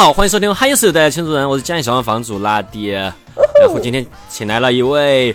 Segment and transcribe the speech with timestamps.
[0.00, 3.12] 好，欢迎收听《嗨死的庆祝人》，我是江小王房主拉爹。
[3.60, 5.34] 然后今天请来了一位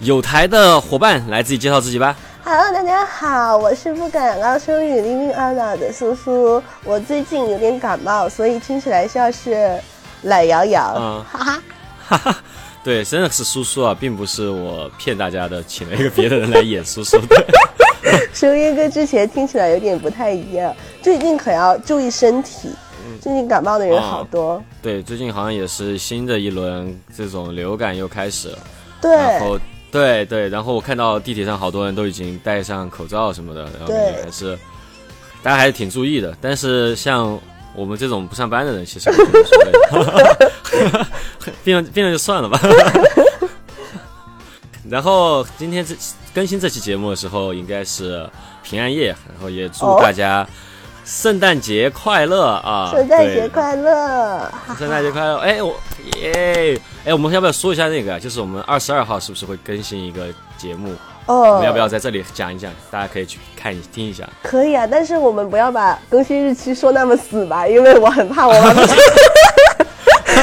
[0.00, 2.16] 有台的伙伴，来自己介绍自己吧。
[2.42, 6.60] Hello，大家好，我是不敢高声语、灵灵二老的苏苏。
[6.82, 9.78] 我最近有点感冒，所以听起来像是
[10.22, 10.92] 懒洋洋。
[10.96, 11.62] 嗯哈哈，
[12.08, 12.36] 哈哈，
[12.82, 17.46] 对，真的是苏苏啊，并不是我骗大家的，请了一个别的人来演苏苏的。
[18.34, 20.74] 声音跟之前听起来有点不太一样。
[21.00, 22.70] 最近可要注意身体，
[23.20, 24.62] 最近感冒的人好多。
[24.80, 28.58] 对，最近好像也是新的一轮这种流感又开始了。
[29.00, 29.58] 对，然后
[29.90, 34.58] 对对，然后我看到地铁上好多人都已经戴上口罩什么的，然后还是
[35.42, 36.34] 大家还是挺注意的。
[36.40, 37.38] 但是像
[37.74, 39.72] 我们这种不上班的人，其实无所谓，
[41.62, 42.58] 病了病了就算了吧。
[44.88, 45.94] 然后今天这
[46.34, 48.28] 更新这期节目的时候，应该是
[48.62, 50.46] 平安夜，然后也祝哦大家
[51.10, 52.88] 圣诞节快乐啊！
[52.94, 54.48] 圣诞节快乐！
[54.78, 55.38] 圣诞节快乐！
[55.38, 55.74] 哎，我
[56.14, 56.80] 耶！
[57.04, 58.18] 哎，我们要不要说一下那个啊？
[58.18, 60.92] 就是我们二十二号是不是会更新一个节目？
[61.26, 62.72] 哦我哦们要不要在这里讲一讲？
[62.92, 64.24] 大家可以去看一听一下。
[64.40, 68.80] 可以啊，但是我们不要把更新日期说那么死吧，因为我很怕我忘记。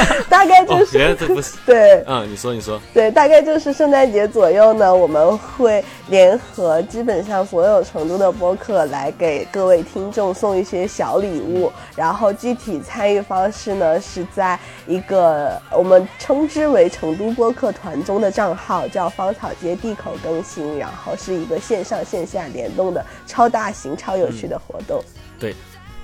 [0.28, 2.80] 大概就哦，原来这不是 对嗯，你说，你说。
[2.92, 25.02] 对，大概就是圣诞节左右呢，我们会联合基本上所有成都的播客来给各位听众送一些小礼物，然后具体参与方式呢是在一个我们称之为成都播客团中的账号，叫芳草街地口更新，然后是一个线上线下联动的超大型、超有趣的活动。
[25.38, 25.54] 对，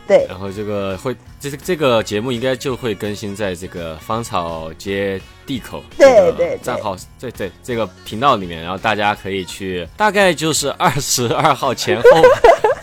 [0.07, 0.27] 对。
[0.29, 12.09] 然后这个会，这个这个节目应该就会更新在这个芳草街地口这个对对对账号，对对这个频道里面，然后大家可以去，大概就是二十二号前后，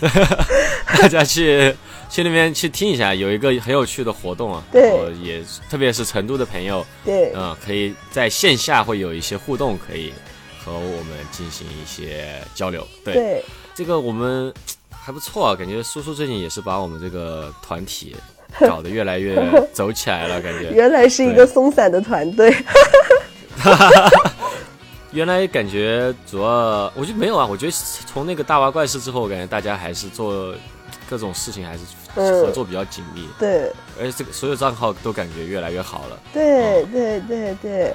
[0.99, 1.73] 大家去
[2.09, 4.91] 去那边去听一下，有一个很有趣的活动啊，对。
[5.21, 7.31] 也特别是成都的朋友，对。
[7.35, 10.13] 嗯、可以在线下会有一些互动，可以
[10.63, 13.13] 和我们进行一些交流，对。
[13.13, 13.43] 对。
[13.73, 14.53] 这个我们
[15.03, 18.16] 还不错啊，感觉叔叔最近也是把我们这个团体
[18.62, 19.35] 搞得越来越
[19.73, 20.69] 走起来了，感觉。
[20.75, 22.56] 原来是一个松散的团队。
[25.11, 27.72] 原来感觉主要我觉得没有啊，我觉得
[28.06, 30.56] 从那个大娃怪事之后，我感觉大家还是做
[31.09, 31.79] 各种事情还是
[32.16, 33.72] 嗯合作比较紧密，对。
[34.00, 37.94] 而且这个所有账号都感觉越来越好了，对对对对，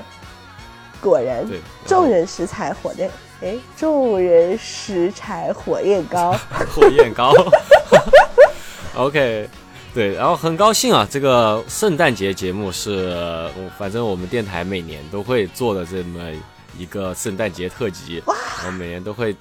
[1.00, 3.10] 果然对，众人拾柴火焰，
[3.42, 6.32] 哎，众人拾柴火焰高。
[6.74, 7.32] 火焰高，
[8.96, 9.48] OK。
[9.94, 16.30] 对，然后很高兴啊，这个圣诞节节目是，呃反正我们电台每年都会做的这么
[16.78, 19.34] 一个圣诞节特辑，然后每年都会，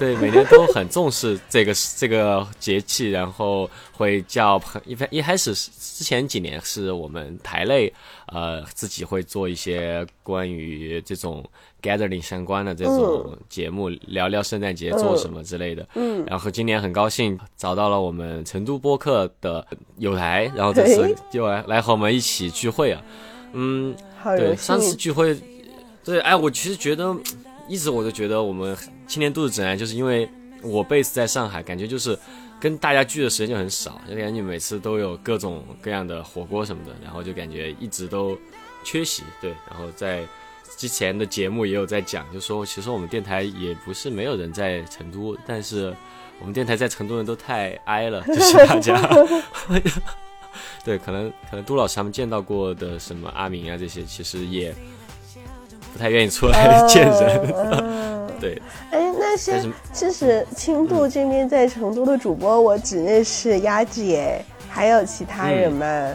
[0.00, 7.92] 对，每年都很重视这个这个节气，然后会叫朋一开一开始是之前几年是我们台内
[8.28, 11.44] 呃自己会做一些关于这种
[11.82, 19.66] gathering 相关的这种节目，聊聊圣诞节做什么之类的，嗯，然后今年很高兴找到了我们成都播客的
[19.98, 23.02] 友台，然后这次就来来和我们一起聚会啊。
[23.52, 23.94] 嗯，
[24.24, 24.96] 对，上次。
[24.96, 25.38] 聚会，
[26.02, 27.14] 对，哎，我其实觉得，
[27.70, 28.76] 一直我都觉得我们
[29.06, 30.28] 青年度的指南，就是因为
[30.60, 32.18] 我 base 在上海，感觉就是
[32.58, 38.36] 跟大家聚的时间就很少，就感觉每次都有各种各样的火锅什么的，然后就感觉一直都
[38.82, 39.22] 缺席。
[39.40, 40.26] 对，然后在
[40.76, 45.94] 之前的节目也有在讲，就说其实我们电台也不是没有人在成都，但是
[46.40, 49.00] 我们电台在成都人都太挨了，就是 大家。
[50.84, 54.74] 对，可能可能杜老师他们见到过的什么阿明啊这些，其实也
[55.92, 57.54] 不太愿意出来见人。
[57.56, 58.10] 嗯
[58.40, 58.60] 对，
[58.90, 66.10] 哎，那些其实轻度这边在成都的主播，我只认识丫姐，还有其他人吗？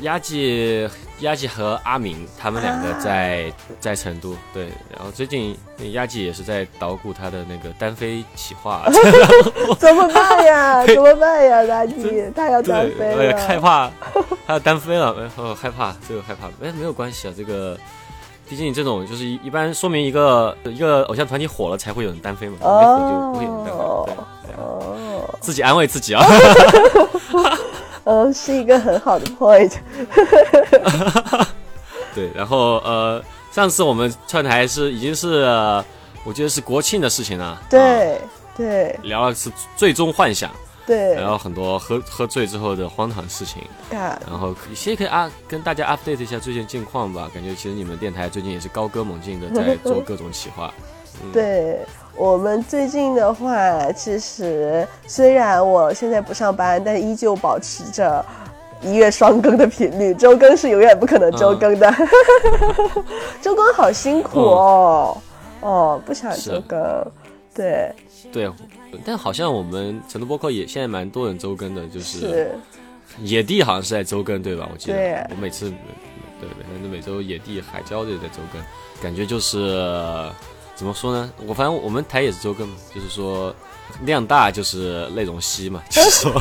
[0.00, 0.88] 丫姐、
[1.18, 5.54] 丫姐和阿明他们两个在、在成都，对，然后最近
[5.92, 8.88] 丫姐也是在捣鼓他的那个单飞企划，
[9.78, 10.82] 怎么办呀？
[10.88, 13.58] 怎么办呀，丫姐，他要单，飞我也害。
[13.58, 13.90] 怕
[14.46, 17.76] 他要单飞了，呃，害怕这个害怕，哎，没有关系啊，这个。
[18.50, 23.80] 毕竟这种就是一一般说明一个一个偶像团体火了才会有人单飞嘛，没火就不会有人单飞。
[24.44, 26.26] 对对，哦，自己安慰自己啊。
[28.02, 29.74] 嗯， 是一个很好的 point。
[32.12, 35.44] 对，然后呃，上次我们串台是已经是，
[36.24, 37.56] 我觉得是国庆的事情了。
[37.70, 38.20] 对
[38.56, 40.50] 对，聊了是最终幻想。
[40.86, 47.30] 对，然后很多喝喝醉之后的荒唐事情，然后先可以啊跟大家 update 一下最近近况吧。
[47.32, 50.72] 感觉其实你们电台最近也是高歌猛进的在做各种企划。
[51.32, 51.78] 对。
[52.16, 58.22] 我们最近的话，其实虽然我现在不上班，但依旧保持着
[58.82, 61.90] 一月双更的频率，周更是永远不可能周更的。
[63.40, 65.16] 周更好辛苦哦，
[65.60, 66.78] 哦，不想周更，
[67.54, 67.90] 对。
[68.30, 68.50] 对。
[69.04, 72.54] 但好像我们成都播客也现在蛮多人周更的，就是
[73.18, 74.68] 野地好像是在周更对吧？
[74.72, 75.76] 我记得我每次对
[76.40, 78.62] 对，反正每周野地海椒都在周更，
[79.02, 80.30] 感觉就是
[80.74, 81.30] 怎么说呢？
[81.46, 83.54] 我反正我们台也是周更，就是说
[84.02, 86.32] 量大就是内容稀嘛， 就是说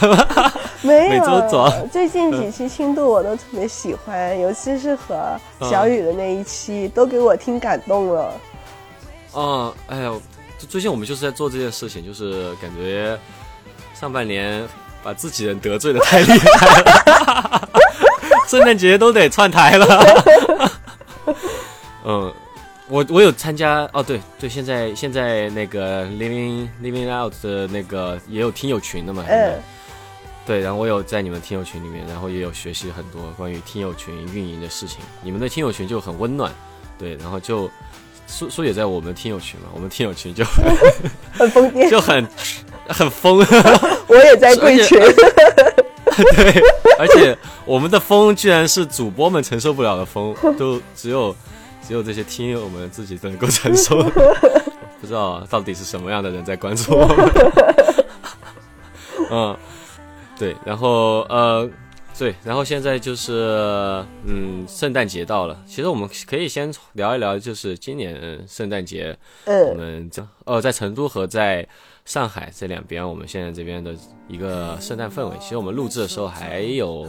[0.82, 1.88] 没有。
[1.90, 8.32] 最近几期轻度我都特别喜欢，尤其是和小雨的那一期，都给我听感动了。
[9.34, 10.20] 嗯， 哎呦。
[10.66, 13.18] 最近我们就是在做这件事情，就是感觉
[13.94, 14.66] 上半年
[15.02, 17.68] 把自己人得罪的太厉害了，
[18.48, 19.86] 圣诞节都得串台了。
[22.04, 22.34] 嗯，
[22.88, 29.60] 我我有参加哦，对对，现在现在那个 living living out 的那个也有听友群的嘛，嗯，
[30.44, 34.98] 对，然后我有在你们听友群里面，然后也有学习很多关于听友群运营的事情。
[35.22, 36.52] 你们的听友群就很温暖，
[36.98, 37.70] 对，然后就。
[38.30, 40.44] 苏苏也在我们听友群嘛，我们听友群就
[41.32, 42.28] 很疯癫，就很
[42.86, 43.38] 很疯。
[44.06, 44.98] 我也在贵群，
[46.36, 46.62] 对，
[46.98, 51.34] 而且我们的疯居然是主播们承受不了的疯，都只有
[51.86, 54.02] 只有这些听友们自己能够承受。
[55.00, 57.16] 不知道到底是什么样的人在关注我们。
[59.30, 59.56] 嗯，
[60.38, 61.68] 对，然后呃。
[62.18, 69.16] 对，然后现在就是，嗯，圣诞节到了，其实我们可以先聊一聊，就是今年圣诞节，
[69.46, 71.64] 我们这呃在成都和在
[72.04, 73.94] 上海这两边，我们现在这边的
[74.26, 75.36] 一个圣诞氛围。
[75.38, 77.06] 其实我们录制的时候还有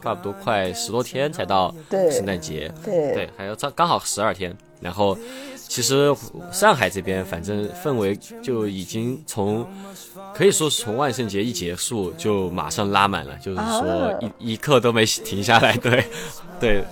[0.00, 1.74] 差不多快十多天才到
[2.12, 5.18] 圣诞节，对对，还有刚刚好十二天，然后。
[5.66, 6.14] 其实
[6.52, 9.66] 上海这边，反正氛围就已经从，
[10.34, 16.04] 可以说是从万圣节一结束就马上拉满了，就是说一一刻都没停下来，对，
[16.60, 16.84] 对。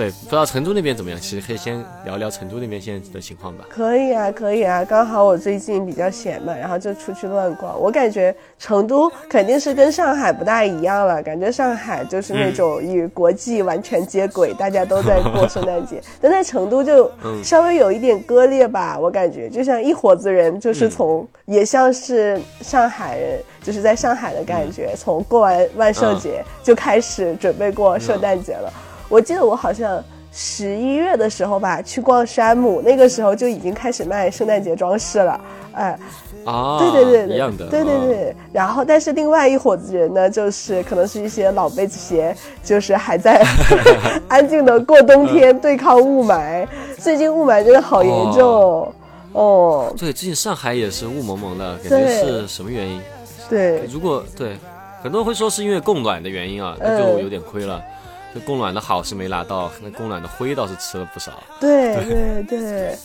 [0.00, 1.20] 对，不知道成都那边怎么样？
[1.20, 3.66] 其实可以先聊聊成都那边现在的情况吧。
[3.68, 7.78] 可以啊，可以啊，刚好我最近比较闲嘛，然后就出去乱逛。
[7.78, 16.00] 我感觉成都肯定是跟上海不大一样了，感觉上海就是那种与国际完全接轨，大家都在过圣诞节。
[16.18, 17.12] 但在成都就
[17.44, 28.72] 稍微有一点割裂吧，我感觉就像一伙子人，就是从也像是上海人，就是在上海的感觉，从过完万圣节就开始准备过圣诞节了。
[29.10, 30.02] 我记得我好像
[30.32, 35.40] 十一月的时候吧，去逛山姆，那个时候就已经开始卖圣诞节装饰了，
[35.72, 35.98] 哎，
[36.44, 38.36] 啊，对对对对，一样的，对对对。
[38.52, 43.44] 然后，但是另外一伙子人呢，就是可能是一些老辈子些，就是还在
[44.28, 46.64] 安静的过冬天，对抗雾霾。
[46.96, 48.92] 最近雾霾真的好严重
[49.32, 49.92] 哦。
[49.98, 53.02] 对，最近上海也是雾蒙蒙的，感觉是什么原因？
[53.48, 54.56] 对，如果对，
[55.02, 57.82] 很多人会说是因为供暖的原因啊，那就有点亏了。
[58.32, 61.32] 这供暖的好是没拿到，那供暖的灰倒是吃了不少。
[61.58, 62.96] 对对对，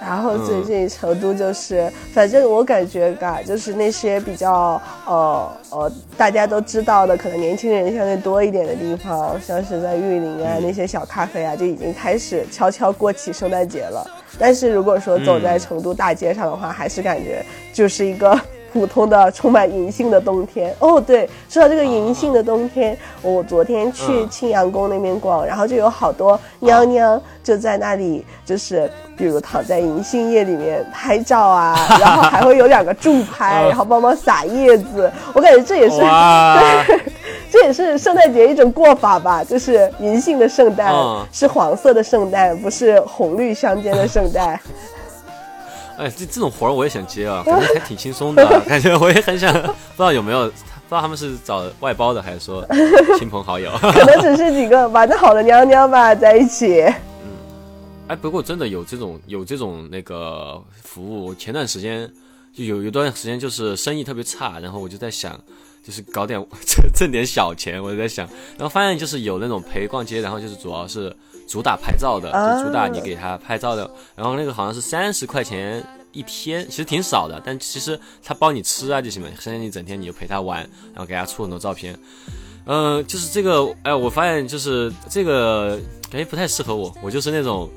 [0.00, 14.08] 然后最近成都就是，反正我感觉嘎，就是那些比较呃呃大家都知道的，可能年轻人相对多一点的地方，像是在玉林啊那些小咖啡啊，就已经开始悄悄过起圣诞节了。
[14.38, 18.40] 但是如果说走在成都大街上的话，还是感觉就是一个。
[18.72, 20.74] 普通的充满银杏的冬天。
[20.78, 37.00] 哦，对，说到这个银杏的冬天，我昨天去青羊宫那边逛，然后就有好多娘娘就在那里，就是比如躺在银杏叶里面拍照啊，然后还会有两个助拍，然后帮忙撒叶子，我感觉这也是， 对，
[37.50, 40.94] 这也是圣诞节一种过法吧，就是银杏的圣诞
[41.32, 44.58] 是黄色的圣诞，不是红绿相间的圣诞。
[46.00, 52.66] 哎，这这种活儿我也想接啊，感觉还挺轻松的， 感觉我也很想，不知道有没有，不知道他们是找外包的还是说
[53.18, 56.80] 亲朋好友，可能只是几个玩的好的娘娘吧，在一起。
[56.80, 57.28] 嗯，
[58.08, 62.10] 哎，不过真的有这种有这种那个服务，前段时间
[62.54, 65.38] 就有一段时间就是生意特别差，然后我就在想，
[65.84, 68.26] 就是搞点 挣挣点小钱，我就在想，
[68.56, 71.14] 然后发现就是有那种陪逛街，然后就是主要是。
[71.50, 80.60] 主打拍照的，就主打你给他拍照的，然后那个好像是三十块钱一天，其实挺少的，但其实他包你吃啊这些嘛，剩下你整天你就陪他玩，
[80.94, 81.98] 然后给他出很多照片。
[82.66, 85.76] 嗯，就是这个，哎，我发现就是这个
[86.08, 87.68] 感觉不太适合我，我就是那种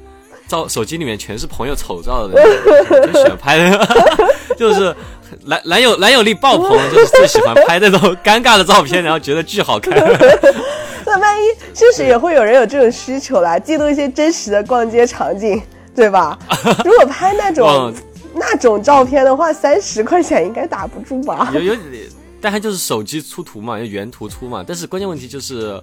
[0.48, 3.88] 照手机里面全是朋友丑照的那种， 就喜欢拍的，
[4.56, 4.96] 就是
[5.46, 9.98] 男男友男友力爆棚，就是最喜欢拍那种尴尬的照片，然后觉得巨好看。
[11.14, 15.62] 那万一确实也会有人有这种需求啦，记录一些真实的逛街场景，
[15.96, 16.38] 对吧？
[16.84, 17.94] 如果拍那种
[18.34, 21.52] 那种照片的话，三十块钱应该打不住吧？
[21.54, 21.76] 有有，
[22.42, 24.64] 但他就是手机出图嘛，就原图出嘛。
[24.66, 25.80] 但是关键问题就是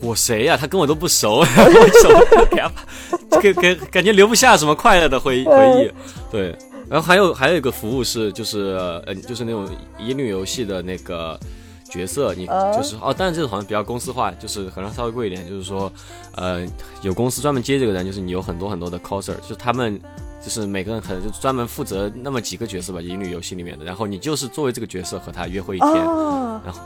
[0.00, 0.56] 我谁呀？
[0.58, 5.90] 他跟我都不熟，为什么给他给给感觉留不下什么快乐的回回忆？
[6.32, 6.56] 对，
[6.88, 11.38] 然后还有还有一个服务是就是呃就是那种乙女游戏的那个。
[11.84, 15.46] 角色，你就是哦，但是这个好像比较公司化，就是可能稍微贵一点。
[15.48, 15.92] 就是说，
[16.34, 16.66] 呃，
[17.02, 20.00] 有公司专门接这个人，就是你有很多很多的 coser，就他们
[20.42, 23.84] 就是每个人可能就专门负责那么几个角色吧，乙女游戏里面的。
[23.84, 26.80] 然后你就是作为这个角色和他约会一天，然后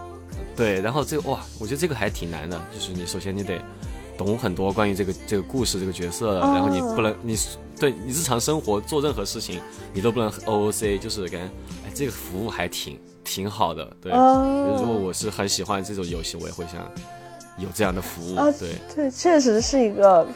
[0.57, 3.61] 对，然后这个哇，我觉得这个还挺难的，就是你首先你得
[4.17, 7.39] 懂很多关于这个这个故事这个角色，然后你不能你
[7.79, 9.61] 对你日常生活做任何事情
[9.95, 11.47] 你都不能 OOC，就是感觉
[11.87, 12.99] 哎这个服务还挺。
[13.29, 14.11] 挺好的，对。
[14.11, 16.81] 如果我是很喜欢这种游戏，我也会想
[17.59, 18.37] 有这样的服务。
[18.59, 20.27] 对对，确实是一个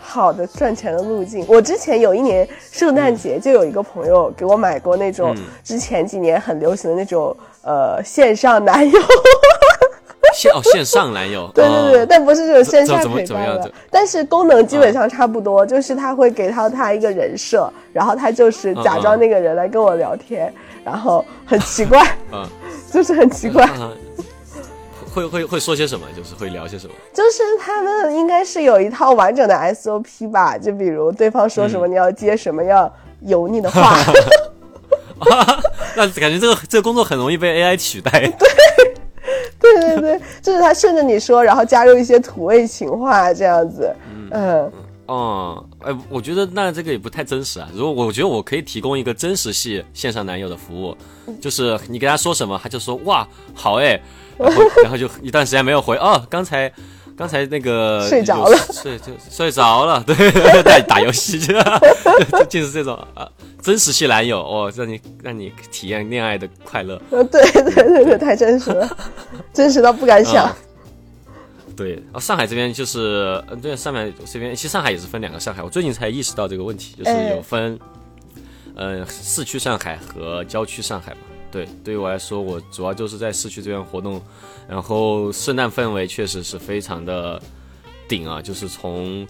[0.00, 1.44] 好的赚钱的路径。
[1.46, 8.98] 我之前有一年圣诞节就有一个朋友给我买过那种之前几年很流行的那种呃线上男友。
[10.34, 11.50] 线哦，线上男友。
[11.54, 20.52] 对对对，但不是这种线下陪伴的，但是功能基本上差不多，就是他会给到他一个人设，然后他就是假装那个人来跟我聊天。
[20.88, 22.02] 然后很奇怪，
[22.32, 22.48] 嗯，
[22.90, 23.68] 就是很奇怪，
[25.14, 26.06] 会会会说些什么？
[26.16, 26.94] 就是会聊些什么？
[27.12, 30.56] 就是他们应该是有一套完整的 SOP 吧？
[30.56, 32.90] 就比如对方说什么，你要接什么要
[33.20, 33.98] 油腻的话。
[35.94, 38.10] 那感觉这个这个工作很容易被 AI 取代。
[39.60, 43.94] 对，对对对，就是他顺着你说，然后加入一些土味情话这样子，
[44.30, 44.72] 嗯。
[45.06, 47.68] 哦，哎，我觉得那这个也不太真实啊。
[47.72, 50.96] 如果我觉得我可以提供一个真实系线上男友的服务，
[51.40, 54.00] 就是你跟他说什么，他就说哇好哎，
[54.38, 56.72] 然后然后就一段时间没有回哦，刚才
[57.16, 60.14] 刚才那个睡着了，睡就睡着了，对，
[60.62, 61.80] 在打游戏去了，
[62.48, 63.28] 就是这种啊，
[63.62, 67.00] 真实系男友哦，让你让你体验恋爱的快乐。
[67.10, 68.96] 呃，对对对对，太真实了，
[69.52, 70.48] 真实到不敢想。
[71.78, 77.78] 对，啊，上海这边就是，嗯，对，上海这边其实上海也是分两个上海，我最近才意识到这个问题，就是有分，
[78.74, 81.20] 呃，市区上海和郊区上海嘛。
[81.52, 84.20] 对，对于我来说，我主要就是在市区这边活动，
[84.68, 87.40] 然后圣诞氛围确实是非常的
[88.08, 89.24] 顶啊，就是从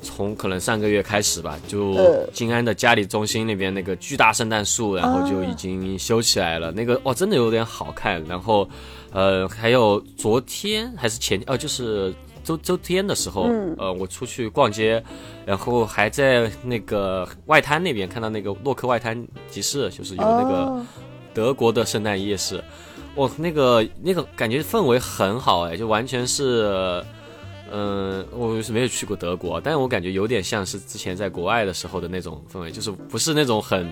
[0.00, 1.94] 从可能上个月开始吧，就
[2.32, 8.66] 静安的嘉里中心那边那个巨大圣诞树，然后就已经修起来了，那个哇，真的有点好看，然后。
[9.12, 13.42] 呃，还有昨天还是前哦，就是周周天的时候，
[13.76, 15.04] 呃，我出去逛街，
[15.44, 20.82] 然后还在那个外滩那边看到那个洛克外滩集市，就是有那个
[21.34, 22.64] 德国的圣诞夜市，
[23.16, 27.04] 哇，那个那个感觉氛围很好哎，就完全是，
[27.70, 33.86] 嗯，我是没有去过德国，但是我感觉有点像是之前在国外的时候的那种氛围，就是不是那种很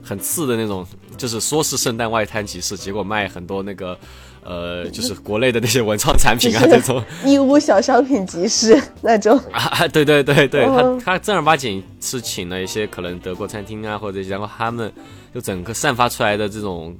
[0.00, 0.86] 很次的那种，
[1.16, 3.98] 就是说是圣诞外滩集市，结果卖很多那个。
[4.42, 14.90] 呃，就是国内的那些文创产品啊， 这种义乌小商品集市那种 啊，对对对对，他他正儿八经是请了一些可能德国餐厅啊，或者然后他们
[15.34, 16.96] 就整个散发出来的这种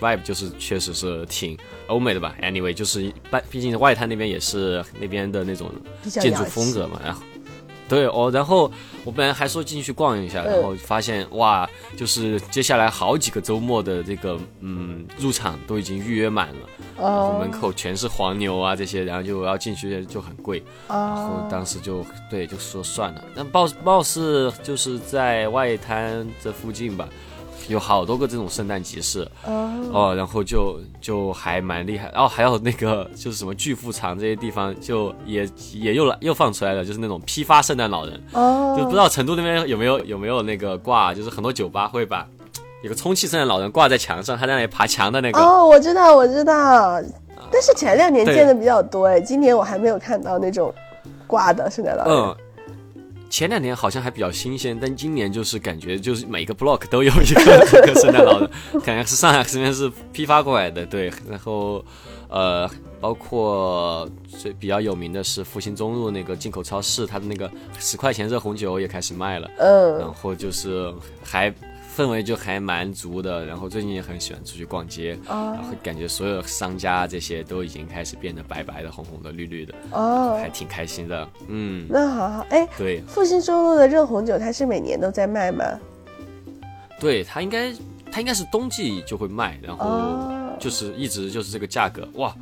[0.00, 1.56] vibe，就是确实是挺
[1.88, 2.34] 欧美的吧。
[2.42, 5.70] Anyway，就是外，毕竟外滩那边也是那边的那种
[6.08, 7.22] 建筑风格嘛，然后。
[7.88, 8.70] 对哦，然后
[9.04, 27.08] 我本来还说进去逛一下，然后发现哇，就是接下来好几个周末的这个嗯入场都已经预约满了，然后门口全是黄牛啊这些，然后就要进去就很贵，然后当时就对就说算了，那貌貌似就是在外滩这附近吧。
[27.68, 29.26] 有好多个这种圣诞集市
[29.92, 42.26] 哦，然后就就还蛮厉害，然后还有那个就是什么巨富场这些地方，就也也又来又放出来了，就是那种批发圣诞老人哦，就不知道成都那边有没有有没有那个挂，就是很多酒吧会把
[42.82, 45.40] 有个充气圣诞老人挂在墙上，他在那里爬墙的那个。
[45.40, 47.00] 哦，我知道我知道，
[47.50, 50.72] 但是前两年见的比较多哎，今年我还没有看到那种
[51.26, 52.36] 挂的圣诞老人。
[53.34, 58.48] 前两年好像还比较新鲜，但今年就是感觉就是每个 block 都有一个这个圣诞老人，
[58.86, 61.12] 感觉是上海这边是批发过来的，对。
[61.28, 61.84] 然后，
[62.28, 67.50] 呃，包括最比较有名的是复兴中路那个进口超市，它的那个
[67.80, 69.98] 十块钱热红酒也开始卖了，嗯。
[69.98, 71.52] 然后就是还
[71.96, 73.44] 氛围就还蛮足的。
[73.44, 81.28] 然后最近也很喜欢出去逛街，哦然后感觉所有商家这些都已经开始变得白白的、红红的、绿绿的，哦还，挺开心的。
[81.48, 85.64] 嗯，那好好，哎，对复兴中路的热红酒，它是每年都在卖吗？
[86.98, 87.72] 对，它应该
[88.10, 92.34] 它应该是冬季就会卖，然后哦就是一直就是这个价格哇。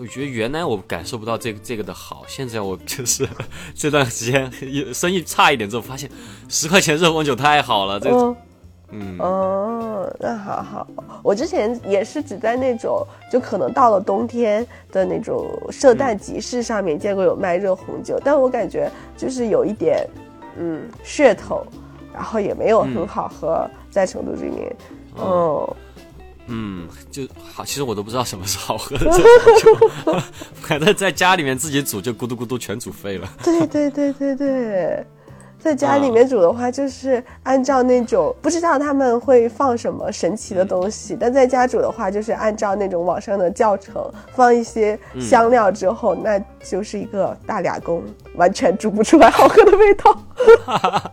[0.00, 3.28] 我觉得原来我感受不到这个这个的好，现在我就是
[3.74, 4.48] 这段时间
[4.94, 6.08] 生意差一点之后，发现
[6.48, 7.98] 十块钱热红酒太好了。
[7.98, 8.08] 这
[8.90, 9.16] 嗯。
[9.16, 10.86] 嗯哦，那好好。
[11.22, 20.08] 我之前也是只在那种就可能到了冬天的那种圣诞集市上面见过有卖热红酒，但我感觉就是有一点
[20.58, 21.66] 嗯噱头，
[22.12, 24.76] 然后也没有很好喝，在成都这边。
[25.16, 25.76] 哦，
[26.46, 27.64] 嗯，就好。
[27.64, 30.16] 其实我都不知道什么是好喝的酒，
[30.54, 33.28] 反正 在家里面自己煮就咕嘟咕嘟全煮沸了。
[33.42, 35.06] 对对对对对。
[35.58, 48.02] 在家里面煮的话，就是按照那种不知道他们会放什么神奇的东西，但在家煮的话，就是按照那种网上的教程放一些香料之后，那就是一个大俩工，
[48.34, 50.24] 完全煮不出来好喝的味道。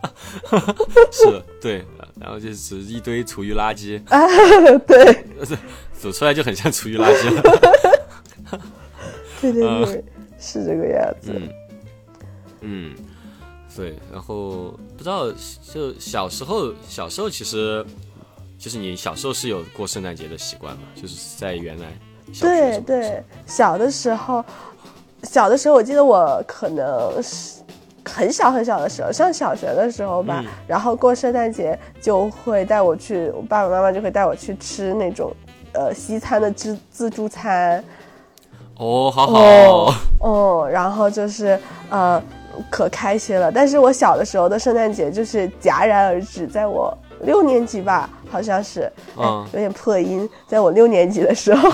[1.10, 1.84] 是，对，
[2.20, 4.26] 然后就是一堆厨余垃圾，啊
[4.86, 5.24] 对
[6.00, 7.42] 煮出来就很像厨余垃圾了。
[9.40, 10.04] 对对对，
[10.38, 11.32] 是这个样子。
[11.34, 11.48] 嗯
[12.60, 12.94] 嗯，
[13.76, 15.30] 对，然后不知道
[15.72, 17.84] 就小时候，小时候其实
[18.58, 20.82] 就是你小时候是有过圣诞节的习惯吗？
[20.94, 21.86] 就是在原来
[22.40, 24.44] 对对，小的时候，
[25.22, 27.60] 小的时候，我记得我可能是
[28.04, 35.32] 很小很小的时候，上小学的时候吧，嗯然后过圣诞节就会带我去，我爸爸妈妈就会带我去吃那种
[35.72, 37.84] 呃西餐的自自助餐，
[38.76, 41.58] 哦，好好哦，哦，然后就是
[41.90, 42.22] 呃，
[42.70, 43.50] 可开心了。
[43.50, 48.82] 但是我小的时候的圣诞节就是戛然而止，在我六年级吧，好像是，
[49.16, 51.70] 哎嗯有点破音，在我六年级的时候，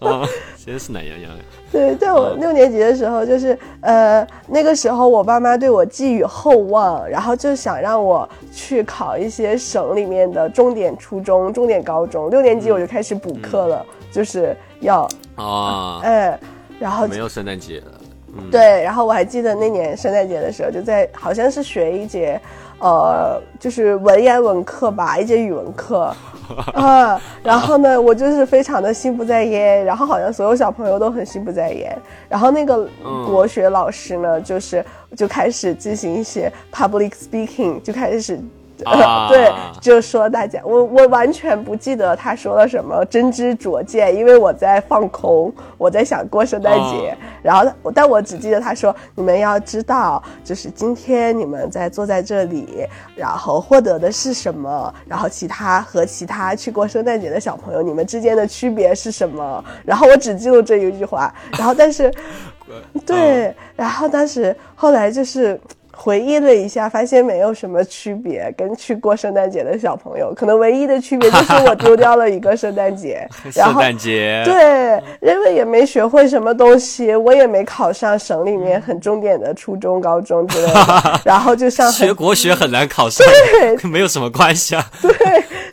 [0.00, 0.26] 啊，
[0.64, 1.38] 真是懒洋洋的。
[1.72, 12.30] 对，在我六年级的时候，就是呃，那个时候我爸妈对我寄予厚望，然后就想让我去考一些省里面的重点初中、重点高中。
[12.30, 16.38] 六年级我就开始补课了，就是要啊，哎，
[16.78, 18.00] 然后没有圣诞节了。
[18.36, 22.40] 嗯，对，然后我还记得那年圣诞节的时候，就在好像是学一节，
[22.78, 26.14] 呃，就是文言文课吧，一节语文课，
[26.74, 31.96] 啊，然后呢，我就是非常的心不在焉，然后好像所有小朋友都很心不在焉，
[32.28, 33.24] 然后那个嗯。
[33.24, 34.84] 国学老师呢，就是
[35.16, 38.38] 就开始进行一些 public speaking，就开始。
[38.84, 59.64] 啊对，就说大家，我我完全不记得他说了什么，真知灼见，因为我在放空，我在想过圣诞节，哦然后我但我只记得他说，你们要知道，就是今天你们在坐在这里，然后获得的是什么，然后其他和其他去过圣诞节的小朋友，你们之间的区别是什么？
[59.84, 62.12] 然后我只记住这一句话，然后但是
[63.04, 65.60] 对，然后当时后来就是
[65.96, 73.74] 回忆了一下，发现没有什么区别，跟去过圣诞节的小朋友，可能唯一的区别就是我丢掉了一个圣诞节，然 圣。
[73.74, 84.84] 诞节，对，因为也没学会什么东西，我也没考上省里面很重点的初中、高中之类的， 然后就上学国学很难考上，对 没有什么关系啊。
[85.02, 85.12] 对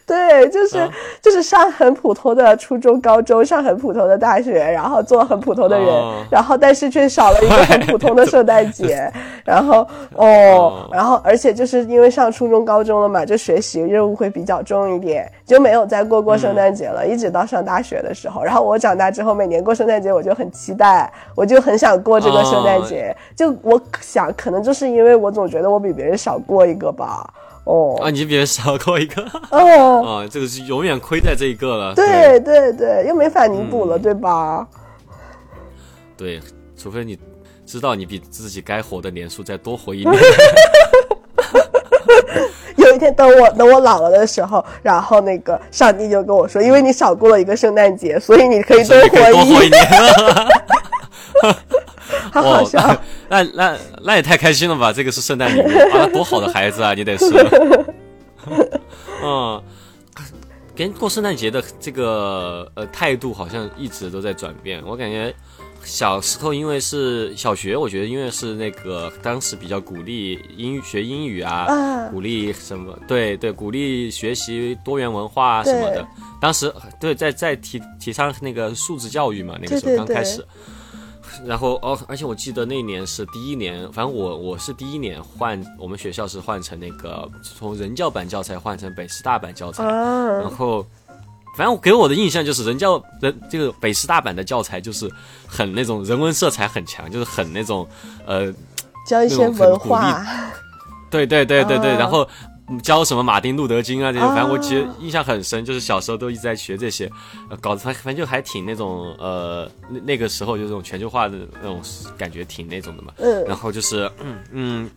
[0.05, 9.10] 对，就是、嗯就是上很普通的初中、高中，上很普通的大学，然后做很普通的人，哦然后但是却少了一个很普通的圣诞节，
[9.45, 18.43] 然后哦哦，然后而且就是因为上初中、高中了嘛，就学习任务会比较重一点，就没有再过过圣诞节了，一直到上大学的时候。
[18.43, 23.15] 然后我长大之后，每年过圣诞节我就很期待，我就很想过这个圣诞节。
[23.36, 27.34] 就我想，可能就是因为我总觉得我比别人少过一个吧。
[27.63, 31.93] 哦，啊，你比别人少过一个 哦，啊，这个是永远亏在这一个了。
[31.95, 34.67] 对对对，又没法弥补了，对吧？
[36.17, 36.39] 对，
[36.76, 37.17] 除非你
[37.71, 40.13] 知道你比自己该活的年数再多活一年。
[42.75, 49.88] 有一天等我等我老了的时候，然后那个上帝就跟我说，因为你少过了一个圣诞节，所以你可以 多活一活一年。
[52.34, 52.79] 好好笑。
[52.81, 52.97] 哦
[53.29, 54.91] 那那那也太开心了吧！
[54.91, 57.25] 这个是圣诞礼物啊，多好的孩子啊，你得是。
[59.23, 59.63] 嗯，
[60.75, 64.84] 跟过圣诞节的这个呃态度好像一直都在转变。
[64.86, 65.34] 我感觉
[65.83, 76.07] 小时候因为是小学，我觉得因为是那个当时比较鼓励英语学英语啊，啊鼓励什么对对，鼓励学习多元文化啊什么的。
[76.39, 80.45] 当时对在在提提倡那个素质教育嘛，那个时候对对对刚开始。
[81.45, 90.85] 然后哦，而且我记得那年是第一年，反正我我是第一年换，我们学校是换成那个从人教版教材换成北师大版教材，然后
[91.55, 95.09] 反正给我的印象就是人教人这个北师大版的教材就是
[95.47, 97.87] 很那种人文色彩很强，就是很那种
[98.25, 98.53] 呃
[99.07, 100.25] 教一些文化，
[101.09, 102.27] 对对对对对，然后。
[102.83, 107.11] 教什么马丁路德金啊这些，反正我其实印象很深，就是小时候都一直在学这些，
[107.59, 111.81] 搞得反反正就还挺那种呃那那个时候就这种全球化的那种
[112.17, 113.11] 感觉挺那种的嘛。
[113.17, 113.43] 嗯。
[113.43, 114.89] 然后就是嗯嗯，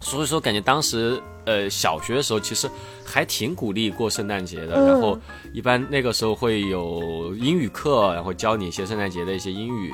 [0.00, 2.68] 所以说感觉当时呃小学的时候其实
[3.04, 5.18] 还挺鼓励过圣诞节的，然后
[5.52, 9.92] 一般那个时候会有英语课，然后教你一些圣诞节的一些英语，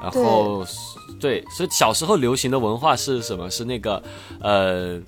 [0.00, 0.64] 然后
[1.20, 3.50] 对，所以小时候流行的文化是什么？
[3.50, 4.02] 是那个
[4.40, 5.00] 呃。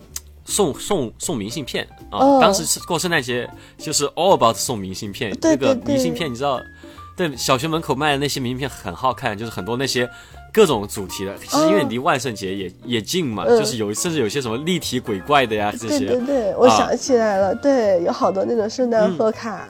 [0.47, 2.39] 送送送明信片啊！
[2.39, 5.35] 当时是过圣诞节，就是 all about 送明信片。
[5.41, 6.61] 那个明信片，你知道，
[7.17, 10.07] 对小学门口卖的那些明信片很好看，就是很多那些
[10.55, 11.37] 各种主题的。
[11.39, 15.99] 其实因为离万圣节也也近嘛，就是有甚至有些什么立体鬼怪的呀这些。
[15.99, 19.69] 对对对，我想起来了，对，有好多那种圣诞贺卡。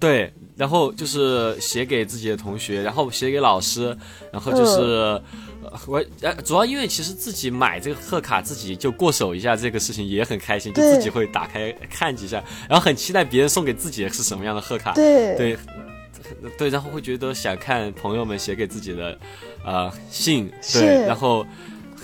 [0.00, 3.94] 对，然后就是写给自己的同学，然后写给老师，
[4.32, 5.20] 然后就是。
[5.86, 14.94] 我呃，主要因为其实自己买这个贺卡，自己就过手一下，这个事情也很开心，就自己会打开看几下，然后很期待别人送给自己的是什么样的贺卡。
[14.94, 15.58] 对对
[16.56, 19.18] 对，然后会觉得想看朋友们写给自己的
[19.64, 21.46] 呃信，对，然后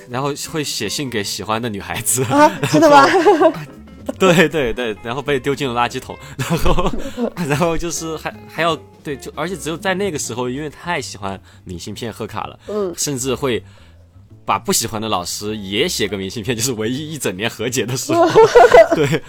[0.09, 2.25] 然后会写信给喜欢的女孩子，
[2.71, 3.07] 真的吗？
[4.19, 6.93] 对对对，然后被丢进了垃圾桶，然后
[7.49, 13.65] 然后就是还还要对，就而且只有在那个时候，因为太喜欢明信片贺卡了，嗯，甚至会
[14.45, 18.29] 把不喜欢的老师也写个明信片，就是唯一一整年和解的时候，
[18.95, 19.23] 对。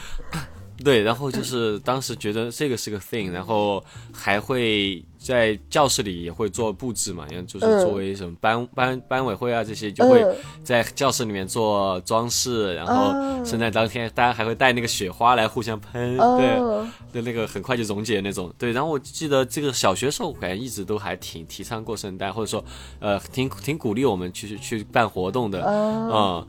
[0.83, 3.83] 对，然后就是当时觉得这个是个 thing，然后
[4.13, 10.23] 还会在教室里也会做布置嘛，因为就是作为什么班班班委会啊这些，就会
[10.63, 13.13] 在教室里面做装饰，然后
[13.45, 16.83] 圣诞当天大家还会带那个雪花来互相喷，对，
[17.13, 18.53] 对，那个很快就溶解那种。
[18.57, 22.63] 对，然后我记得这个小学时候感觉一直都还挺提倡过圣诞，或者说
[22.99, 26.45] 呃挺挺鼓励我们去去办活动的，嗯。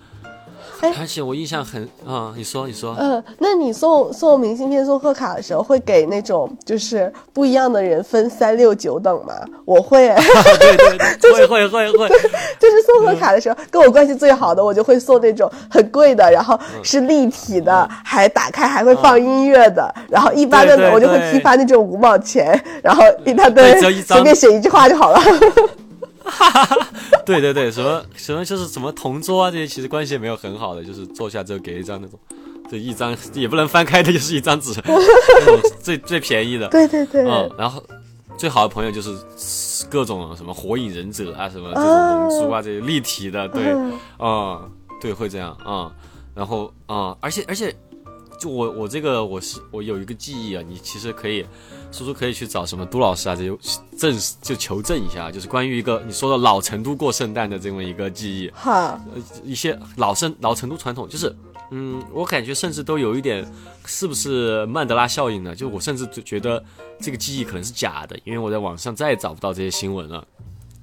[0.99, 9.35] 而且我印象很啊，你说你说，嗯，那你送送明信片、送贺卡的时候，会给那种就是不一样的人分三六九等吗？
[9.65, 10.09] 我会，
[10.59, 12.09] 对 对对，会会会会，
[12.61, 25.21] 就是送贺卡的时候，跟我关系最好的，我就会送那种很贵的，然后是立体的，还打开还会放音乐的，然后一般的我就会批发那种五毛钱，然后一大堆，随便写一句话就好了。
[26.27, 26.89] 哈哈哈，
[27.25, 32.19] 对对对，什么什么就是什么同桌啊，这些其实关系也没有很好的，就是坐下之后给一张那种，
[32.71, 36.69] 这一张也不能翻开的，就是一张纸， 那种最最便宜的。
[36.69, 37.25] 对对对。
[37.25, 37.83] 嗯，然后
[38.37, 39.15] 最好的朋友就是
[39.89, 43.73] 各种什么火影忍者啊，什么这种龙珠啊，这些立体的，对，
[44.19, 45.91] 嗯，对，会这样啊。
[46.35, 47.75] 然后啊，而且而且，
[48.39, 51.47] 就我我这个我是我有一个记忆啊，你其实可以。
[51.93, 53.35] 叔叔可以去找什么杜老师啊？
[53.35, 53.57] 这些
[53.97, 58.51] 证就求证一下，就是关于一个你说的老成都过圣诞的这么一个记忆。
[58.51, 59.01] 哈，
[59.43, 61.35] 一些老圣老成都传统，就是
[61.71, 63.51] 嗯，我感觉甚至都有一点，
[63.87, 65.55] 是不是曼德拉效应呢？
[65.55, 66.63] 就我甚至就觉得
[67.01, 70.27] 这个记忆可能是假的，因为我在网上再也找不到这些新闻了。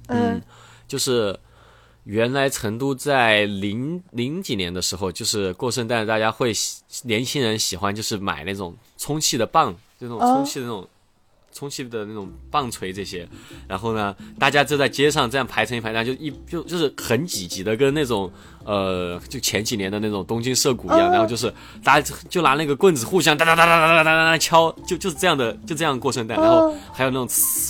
[0.08, 0.42] 嗯，
[0.88, 1.38] 就是
[2.02, 6.52] 原来成都在零零几年的时候，就是过圣诞，大家会
[7.04, 10.88] 年轻人喜欢就是买那种充气的棒，就那种充气的那种。
[11.54, 13.26] 充气的那种棒槌这些，
[13.68, 18.30] 然后呢，大家就在街上这样排成一排，然后就一就就是很挤挤的，跟那种
[18.64, 21.52] 呃，就前几年的那种东京涩谷一样，然后就是
[21.84, 27.28] 大家就拿那个棍子互相哒哒哒哒哒哒哒哒敲，就就是这样的，就这样过圣诞，然后还有那种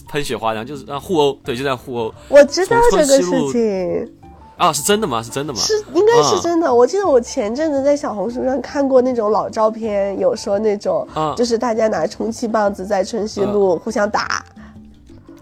[0.08, 2.14] 喷雪花，然后就是让互殴，对，就这样互殴。
[2.30, 4.23] 我知道这个事情。
[4.56, 5.22] 啊，是真的吗？
[5.22, 5.58] 是真的吗？
[5.58, 6.72] 是，应该是真的。
[6.72, 14.44] 我记得我前阵子在小红书上看过那种老照片，有说那种，就是大家拿充气棒子在春熙路互相打。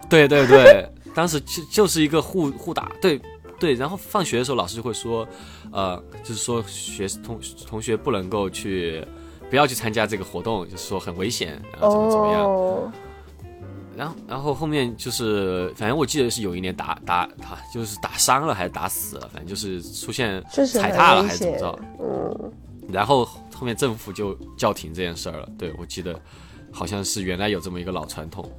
[0.09, 3.21] 对对对， 当时就就是一个互互打，对
[3.59, 3.75] 对。
[3.75, 5.27] 然后放学的时候，老师就会说，
[5.73, 9.07] 呃，就是说学同同学不能够去，
[9.51, 12.93] 不要去参加这个活动，就是说很危险，然后怎么怎么样。
[13.97, 21.79] 然后，然后后面就是，反正我记得是有一年打打他，就是打伤了还是打死了，反正就是出现踩踏了还是怎么着。
[22.01, 22.53] 嗯。
[22.91, 25.49] 然后后面政府就叫停这件事儿了。
[25.59, 26.19] 对，我记得
[26.71, 28.51] 好像是原来有这么一个老传统。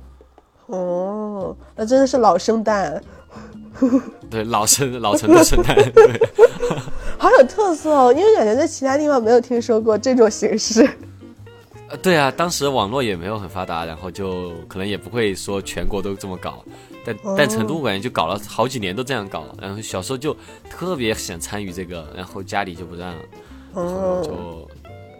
[0.67, 3.01] 哦，那真的是老生蛋。
[4.29, 5.75] 对，老生老成的圣诞。
[5.91, 6.19] 对。
[7.17, 10.87] 好有特色哦，因为感觉在其他地方没有听说过这种形式。
[12.01, 16.63] 对啊，当时网络也没有很发达，然后就可能也不会说全国都这么搞，
[17.05, 20.35] 但但成都我感觉就搞了好几年都这样搞，然后小时候就
[20.69, 23.13] 特别想参与这个，然后家里就不让，
[23.75, 24.69] 然后就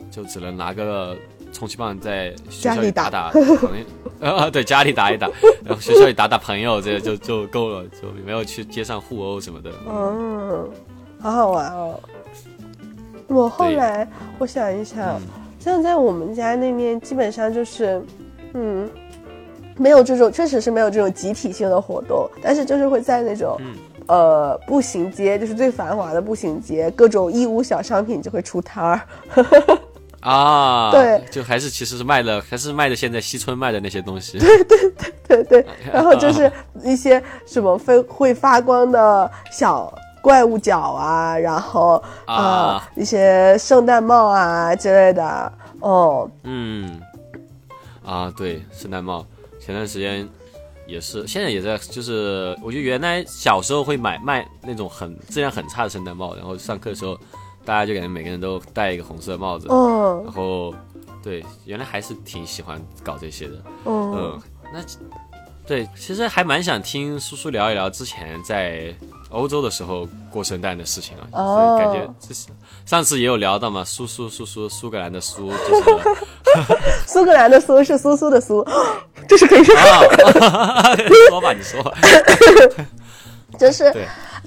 [0.10, 1.16] 就只能拿个
[1.52, 3.86] 充气棒在学校里打打朋友，
[4.36, 5.30] 啊对，家里打一打，
[5.64, 9.72] 然后学校里打打朋友，这就就够了，就没有去街上互殴什么的。
[9.88, 10.70] 嗯，
[11.22, 12.00] 好好玩哦。
[13.28, 14.08] 我后来
[14.38, 15.20] 我想一想，
[15.64, 18.04] 像在我们家那边，基本上就是，
[18.54, 18.90] 嗯，
[19.78, 23.58] 没有这种，确实是没有这种集体性的活动，但是就是会在那种，
[24.08, 29.02] 呃，步行街，就是最繁华的步行街，各种义乌小商品就会出摊儿。
[30.20, 34.38] 啊， 对，就还是其实是卖的，还是卖的现在西村卖的那些东西。
[34.40, 36.52] 对对对对对， 然后就是
[36.84, 39.98] 一些什么会会发光的小。
[40.24, 42.90] 怪物角啊，然后啊。
[42.96, 47.02] 一些圣诞帽啊之类的，哦，嗯，
[48.06, 49.26] 啊对，圣诞帽，
[49.60, 50.26] 前段时间
[50.88, 57.18] 也是，现在也在，就是我觉得原来小时候会买卖那种很质量很差的圣诞帽，然后上课的时候
[57.66, 60.74] 大家就感觉每个人都戴一个红色的帽子，嗯，然后
[61.22, 63.56] 对，原来还是挺喜欢搞这些的，
[63.86, 64.40] 嗯，
[64.72, 64.80] 那
[65.66, 68.96] 对，其实还蛮想听叔叔聊一聊之前在。
[69.34, 72.48] 欧洲的时候过圣诞的事情啊，感觉这是
[72.86, 75.84] 上次也有聊到嘛，苏苏苏苏苏格兰的苏就是
[77.08, 78.66] 苏格兰的苏是苏苏的苏，
[79.28, 79.76] 这是可以说。
[81.30, 81.82] 说吧，你说。
[81.84, 81.92] 吧，
[83.58, 83.92] 就是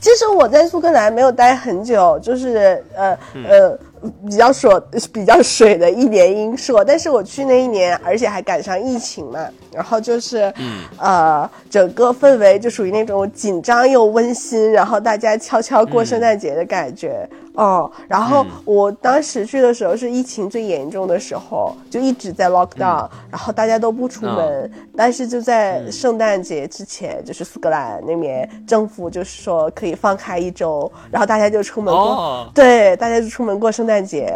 [0.01, 3.79] 其实我在苏格兰没有待很久，就是呃呃。
[4.27, 4.81] 比较说
[5.12, 9.40] 比较水的一年英硕，但是我去那一年，而且还赶上疫情嘛，
[9.73, 10.53] 然后就是，
[10.99, 17.29] 呃，整个氛围就属于那种紧张又温馨，然后大家悄悄过圣诞节的感觉。
[17.57, 24.71] 哦，然后我当时去的时候是疫情最严重的时候，就一直在 lock down，然后大家都不出门。
[24.95, 34.33] 但是就在圣诞节之前，就是苏格兰那边政府就是说可以放开一周，然后大家就出门过，对，大家就出门过圣诞节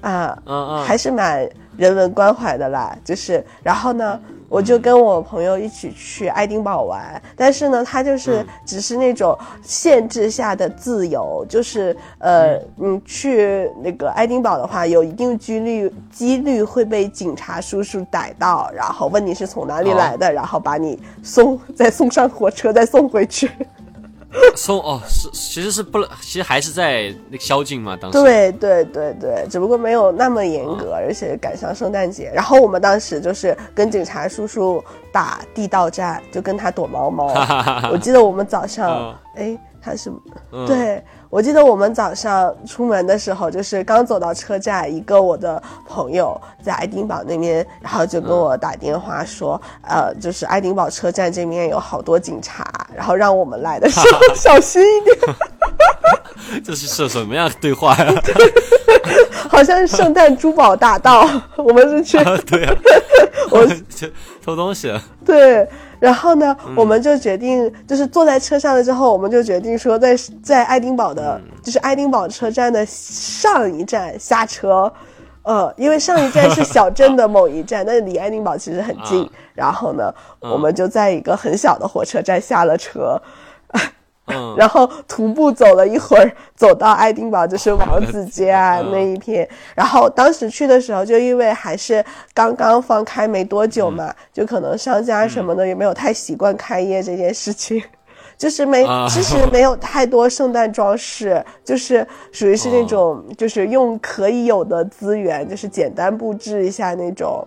[0.00, 0.38] 啊，
[0.86, 2.96] 还是蛮人文关怀的啦。
[3.04, 4.20] 就是，然后呢？
[4.46, 23.50] 我就跟我朋友一起去爱丁堡玩，但是呢，他就是只是那种限制下的自由，就是呃，你去那个爱丁堡的话，有一定几率几率会被警察叔叔逮到，然后问你是从哪里来的，然后把你送再送上火车，再送回去。
[24.56, 27.96] 送哦，是其实是不能，其实还是在那个宵禁嘛。
[27.96, 32.30] 当时对对对对，只不过没有那么严格，而且赶上圣诞节。
[32.34, 37.26] 然后我们当时就是跟警察叔叔打地道战，就跟他躲猫猫。
[37.90, 40.12] 我记得我们早上，哎，他是
[40.66, 41.02] 对。
[41.34, 55.18] 我记得我们早上出门的时候，就是刚走到车站，一个我的朋友在爱丁堡那边，然后就跟我打电话说， 呃，就是爱丁堡车站这边有好多警察，然后让我们来的时候 小心一点。
[56.64, 58.14] 这是是什么样对话呀？
[59.48, 62.16] 好像是圣诞珠宝大盗，我们是去
[62.46, 62.76] 对啊，
[63.50, 63.66] 我
[64.44, 64.96] 偷东西。
[65.26, 65.68] 对。
[66.04, 74.92] 然后呢，我们就决定，就是坐在车上了之后，我们就决定说，在在爱丁堡的，就是爱丁堡车站的上一站下车，
[75.42, 79.28] 呃，因为上一站是小镇的某一站， 但是离爱丁堡其实很近。
[79.54, 83.18] 然后呢，我们就在一个很小的火车站下了车。
[84.56, 89.46] 然后徒步走了一会儿，走到爱丁堡就是王子街啊那一片。
[89.74, 97.82] 然后当时去的时候，就因为还是刚刚放开没多久嘛，就可能商家什么的也没有太习惯开业这件事情，
[98.38, 107.46] 就是没其实 没有太多圣诞装饰，就是属于是那种就是用可以有的资源，就是简单布置一下那种。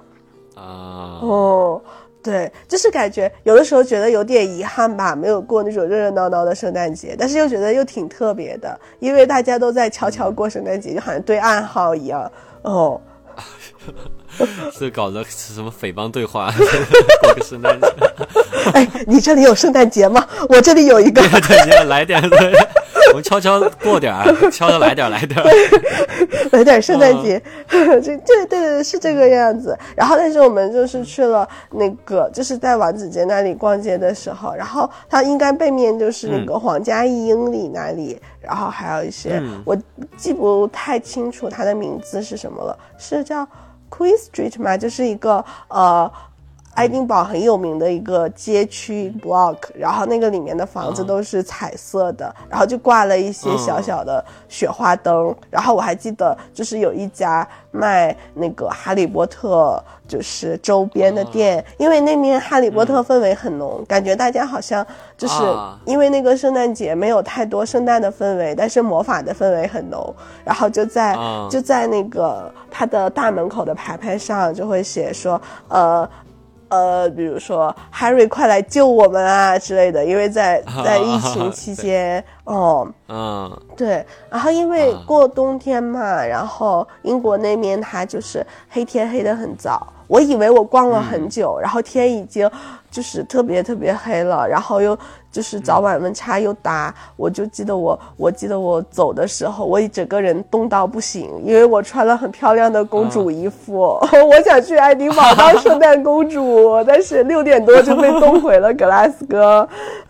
[0.55, 1.81] 啊哦。
[2.27, 12.29] 对，就是感觉有的时候觉得有点遗憾吧，没有过那种热热闹闹的圣诞节，但是又觉得又挺特别的，因为大家都在悄悄过圣诞节，就好像对暗号一样。
[12.63, 12.99] 哦，
[14.77, 16.51] 是搞着什么匪帮对话
[17.21, 17.87] 过个圣诞节？
[18.73, 20.25] 哎，你这里有圣诞节吗？
[20.49, 22.21] 我这里有一个， 对，来点。
[23.09, 25.49] 我们悄悄过点儿，悄悄来点儿，来点儿，
[26.51, 29.77] 来点圣诞节，这对对对是这个样子。
[29.95, 39.75] 然后，但是我们就是去了那个，就是在王子杰那里逛街的时候，然后它应该背面就是那个皇家一英里那里，然后还有一些我
[40.17, 43.47] 记不太清楚他的名字是什么了，是叫
[43.89, 44.77] Queen Street 嘛？
[44.77, 46.11] 就是一个呃。
[46.77, 64.85] 爱丁堡很有名的一个街区 block，然后那个里面的房子都是彩色的，然后就挂了一些小小的雪花灯，然后我还记得就是有一家卖那个哈利波特就是周边的店，因为那边哈利波特氛围很浓，感觉大家好像
[65.17, 65.79] 就是啊。
[65.83, 71.47] 因为那个圣诞节没有太多圣诞的氛围，但是魔法的氛围很浓，然后就在、啊。
[71.49, 76.07] 就在那个它的大门口的牌牌上就会写说，呃。
[76.69, 89.93] 呃，比如说 Harry 快来救我们啊之类的，因为在在疫情期间，哦，嗯对，然后因为啊过冬天嘛，然后英国那边它就是黑天黑的很早。
[90.07, 92.49] 我以为我逛了很久，然后天已经
[92.89, 94.97] 就是特别特别黑了，然后又
[95.37, 109.59] 就是早晚温差又大，我就记得我我记得我走的时候，我整个人冻到不行，因为我穿了很漂亮的公主衣服， 我想去爱丁堡当圣诞公主，但是六点多就被冻回了格拉斯哥。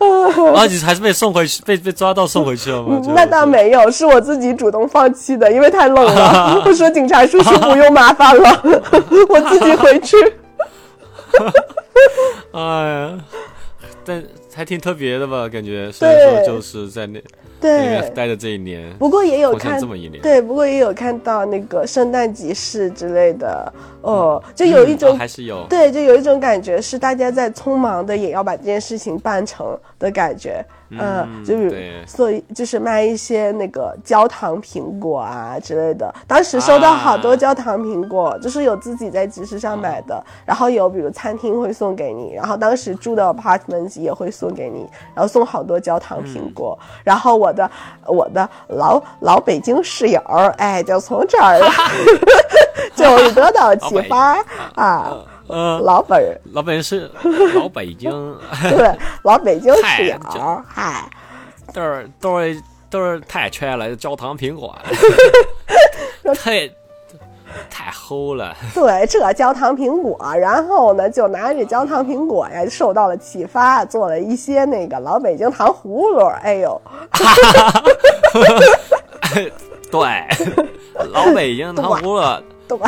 [0.56, 2.98] 啊，你还是被送回去，被被抓到送回去了吗？
[3.08, 6.62] 那倒没有，是我自己主动放弃的，因为太冷了。
[6.64, 8.62] 我说警察叔叔不用麻烦了，
[9.28, 10.16] 我自己回去。
[12.52, 13.18] 哎呀，
[14.08, 15.46] 但还挺特别的吧？
[15.46, 17.22] 感觉虽然说就是在那
[17.60, 30.64] 那边对，待的这一年，不过也有看这么一年，对，不过也有看到那个圣诞集市之类的，哦，就有一嗯种哦还是有，对，就有一种感觉是大家在匆忙的也要把这件事情办成的感觉。
[30.90, 36.14] 嗯，就是，所以就是卖一些那个焦糖苹果啊之类的。
[36.26, 46.78] 当时收到好多啊焦糖苹果，就是有自己在集市上买的，然后有比如餐厅会送给你，然后当时住的 apartments 也会送给你，然后送好多焦糖苹果。
[47.04, 47.70] 然后我的
[48.06, 50.20] 我的老老北京室友，
[50.56, 51.60] 哎，就从这儿
[52.94, 54.36] 就得到启发
[54.74, 55.16] 啊，
[55.48, 57.10] 呃，老本儿老北是
[57.54, 58.10] 老北京，
[58.70, 61.08] 对老北京 是友，嗨。
[61.74, 64.74] 都是都是都是太缺了，焦糖苹果，
[66.34, 66.66] 太
[67.68, 68.56] 太齁了。
[68.74, 76.26] 对，这焦糖苹果，然后呢，就拿着焦糖苹果呀，受到了启发，做了一些那个老北京糖葫芦。
[76.42, 76.80] 哎呦，
[79.90, 80.26] 对，
[81.12, 82.78] 老北京糖葫芦，对，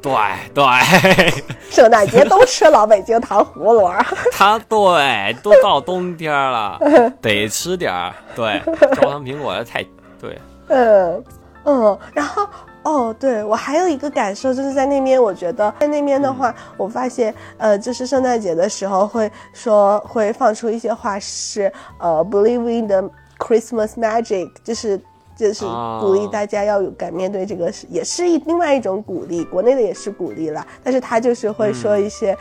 [0.00, 0.14] 对
[0.54, 3.90] 对，圣诞节都吃老北京糖葫芦。
[4.32, 6.80] 它对，都到冬天了，
[7.20, 8.14] 得吃点儿。
[8.34, 8.60] 对，
[8.96, 9.84] 焦糖苹果太
[10.20, 10.38] 对，
[10.68, 11.22] 嗯
[11.64, 12.48] 嗯，然后
[12.82, 24.98] 哦，对我还有一个感受，就是在那边，我觉得在那边的话，我发现呃，就是圣诞节的时候会说会放出一些话是呃，believe in the Christmas magic，就是。
[25.38, 25.64] 就是
[26.00, 29.44] 鼓励哦大家要勇敢面对这个事，也是一另外一种鼓励。
[29.44, 32.36] 国内的也是鼓励了，但是他就是会说一些，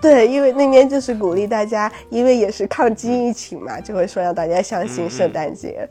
[0.00, 5.88] 对，因为那边就是鼓励大家，因为也是抗击疫情嘛，就会说让大家相信圣诞节。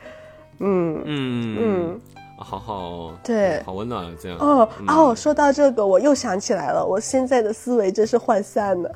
[0.60, 1.02] 嗯。
[1.04, 1.58] 嗯。
[1.60, 2.02] 嗯，
[2.38, 3.62] 好好，对。
[3.64, 4.38] 好温暖啊这样。
[4.40, 4.88] 哦嗯。
[4.88, 8.90] 哦，说到这个，我又想起来了，我现在的思维真是涣散的，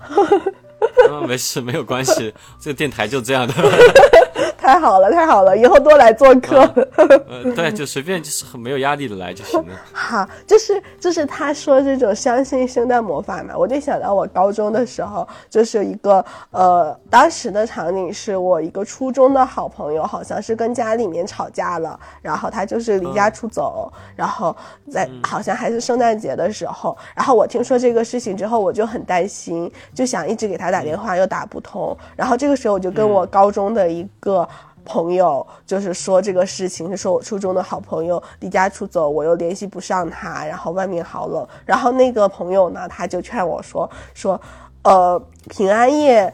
[1.11, 3.53] 啊，没事，没有关系，这个电台就这样的。
[4.59, 6.59] 太好了，太好了，以后多来做客。
[7.27, 9.75] 呃，对，就随便，就是很没有压力的来就行了。
[9.93, 24.55] 好，就是就是他说这种相信圣诞魔法嘛，我就想到我高中的时候，就是一个呃，当时的场景是我一个初中的好朋友，好像是跟家里面吵架了，然后他就是离家出走，然后
[24.91, 34.47] 在好像还是圣诞节的时候，然后我听说这个事情之后，我就很担心，就想一直给他打电话又打不通，然后这个时候我就跟我高中的一个。
[34.89, 44.41] 朋友就是说这个事情，是说我初中的好朋友离家出走，我又联系不上他，然后外面好冷，然后那个朋友呢，他就劝我说说，
[44.81, 46.33] 呃，平安夜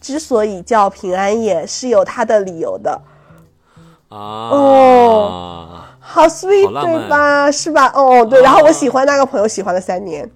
[0.00, 3.00] 之所以叫平安夜是有它的理由的，
[4.08, 4.18] 啊，
[4.50, 5.68] 哦
[6.00, 7.50] 好 sweet 好对吧？
[7.50, 7.92] 是吧？
[7.94, 10.28] 哦，对，然后我喜欢那个朋友，喜欢了三年，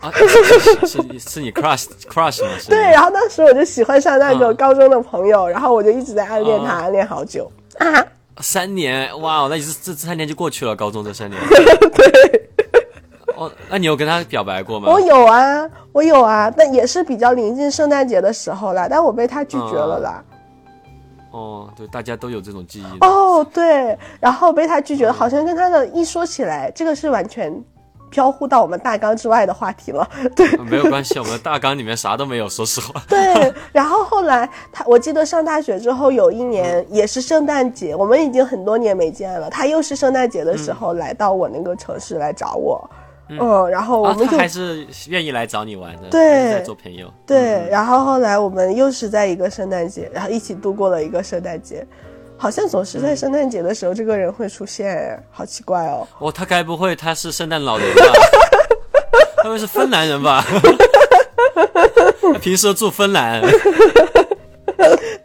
[0.00, 2.50] 啊，是是是是你 crush crush 吗？
[2.68, 8.06] 对，然后当时我就喜欢上那个啊高中的朋友，然后我就一直在暗恋他，啊暗恋好久啊，
[8.40, 11.40] 三年，哇，那你是这这三年就过去了，高中这三年。
[11.48, 12.50] 对。
[13.36, 14.90] 哦，那你有跟他表白过吗？
[14.90, 20.24] 我有啊，我有啊，但也是比较临近圣诞节的时候啦，但我被他拒绝了啦。
[21.32, 22.98] 哦，对，大家都有这种记忆。
[23.00, 27.62] 哦，对，然后被他拒绝了，好像跟他的一说起来，这个是完全
[28.10, 30.08] 飘忽到我们大纲之外的话题了。
[30.34, 33.02] 对啊没有关系，我们的大纲里面啥都没有，说实话。
[33.08, 42.88] 对，然后后来他，我记得上大学之后有一年也是圣诞节，我们已经很多年没见了，他又是圣诞节的时候来到我那个城市来找我。
[43.28, 46.20] 嗯，然后我啊，们就、他还是愿意来找你玩的，对
[46.52, 47.12] 在做朋友。
[47.26, 51.84] 对，然后后来我们又是在一个圣诞节，然后一起度过了一个圣诞节，
[52.38, 56.06] 好像总是在圣诞节的时候这个人会出现，好奇怪哦。
[56.18, 58.02] 哦，他该不会他是圣诞老人吧？
[59.42, 60.44] 他们是芬兰人吧？
[62.32, 63.40] 他平时住芬兰。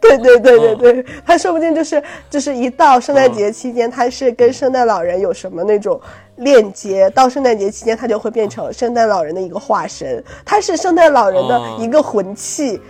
[0.00, 6.00] 对对对对对，他说不定就是就是一到圣诞节期间，他是跟圣诞老人有什么那种
[6.36, 12.80] 链接，到圣诞节期间他就会变成圣诞老人的一个化身，他是圣诞老人的一个魂器。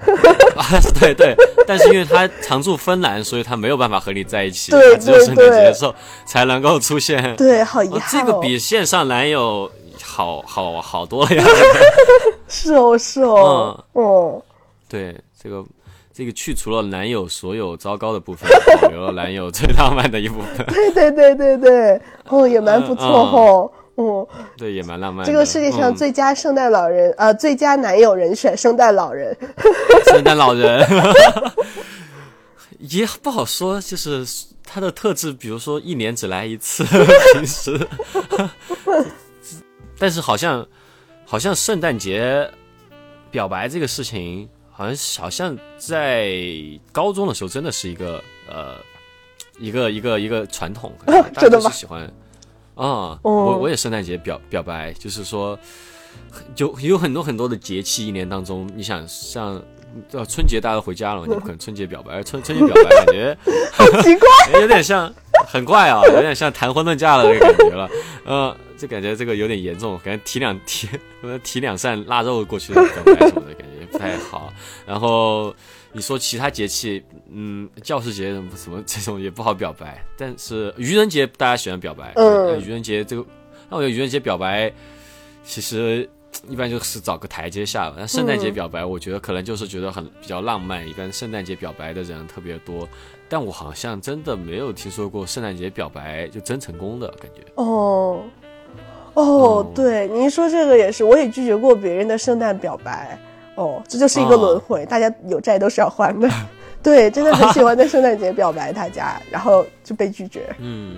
[0.56, 0.64] 啊，
[1.00, 1.34] 对对，
[1.66, 5.94] 但是因为他常驻芬兰，所以他没有办法和你在一起，对他只有圣诞节对的时候
[6.26, 7.34] 才能够出现。
[7.36, 8.24] 对，好遗哦，憾哦。
[8.26, 9.70] 这个比线上男友
[10.02, 11.44] 好好好多了呀。
[12.48, 14.42] 是哦是哦，嗯，
[14.88, 15.64] 对，这个
[16.14, 18.48] 这个去除了男友所有糟糕的部分，
[18.80, 23.75] 保留了男友最浪漫的一部分， 对对对对对，哦也蛮不错哦，嗯，
[24.56, 25.32] 对，也蛮浪漫的。
[25.32, 25.94] 这个世界上嗯。
[25.94, 29.36] 最佳圣诞老人，呃，最佳男友人选圣诞老人。
[30.12, 30.86] 圣诞老人。
[32.78, 34.24] 也不好说，就是
[34.62, 37.88] 他的特质，比如说一年只来一次，平时，
[39.98, 40.64] 但是好像
[41.24, 42.48] 好像圣诞节
[43.30, 46.38] 表白这个事情，好像好像在
[46.92, 48.74] 高中的时候真的是一个呃
[49.58, 52.08] 一个一个一个传统，大家 真的吗都是喜欢
[52.76, 55.58] 啊、我我也圣诞节表表白，就是说
[56.54, 59.60] 就有很多很多的节气，一年当中，你想像
[60.12, 63.36] 呃春节大家都回家了嘛，你不可能春节表白，春 春节表白感觉
[64.02, 64.28] 奇怪，
[64.60, 65.12] 有点像
[65.48, 67.90] 很怪啊，有点像谈婚论嫁的这个感觉了，
[68.26, 70.88] 呃，就感觉这个有点严重，感觉提两提
[71.42, 74.52] 提两扇腊肉过去的表白什么的感觉不太好。
[74.86, 75.54] 然后
[75.96, 82.12] 你说其他节气，嗯，教师节什么什么这种也不好表白，但是愚人节大家喜欢表白，
[82.60, 83.24] 愚人节这个，
[83.70, 84.70] 那我觉得愚人节表白
[85.42, 86.06] 其实。
[86.50, 87.96] 一般就是找个台阶下吧。
[87.98, 92.86] 那圣诞节表白，我觉得可能就是觉得很比较浪漫，一般圣诞节表白的人特别多。
[93.26, 97.40] 但我好像真的没有听说过圣诞节表白就真成功的感觉。
[97.54, 98.22] 哦，
[99.14, 103.18] 哦哦，对，您说这个也是，我也拒绝过别人的圣诞表白。
[103.56, 106.30] 哦，这就是一个轮回，大家有债都是要还的。
[106.82, 110.54] 对，真的很喜欢在圣诞节表白大家，然后就被拒绝。
[110.60, 110.96] 嗯，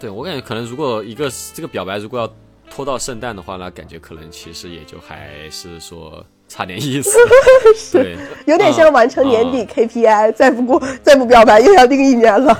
[0.00, 2.34] 对我感觉可能如果一个这个表白如果要
[2.70, 7.10] 拖到圣诞的话，那感觉可能其实也就还是说差点意思。
[7.76, 8.16] 是，
[8.46, 12.58] 有点像完成年底嗯 KPI，、再不过再不表白又要定一年了。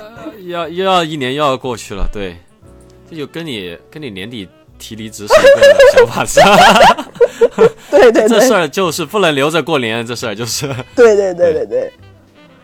[0.49, 2.37] 要又要一年又要过去了，对，
[3.09, 4.47] 这就跟你跟你年底
[4.79, 7.09] 提离职是一个 想法是吧？
[7.91, 10.67] 对对对这事儿就是不能留着过年，这事儿就是。
[10.95, 11.93] 对对对对对，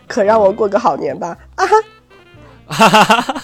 [0.07, 1.37] 可让我过个好年吧！
[1.55, 1.75] 啊哈，
[2.67, 3.43] 哈哈哈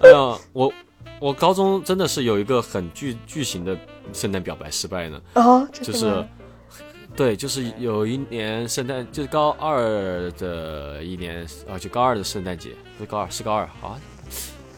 [0.00, 0.72] 哎呀，我
[1.18, 3.76] 我高中真的是有一个很巨巨型的
[4.12, 6.24] 圣诞表白失败呢，哦，就是
[7.16, 13.98] 对，就是有一年圣诞，就是高二的一年啊，就高二的圣诞节，不是高二，是高二啊，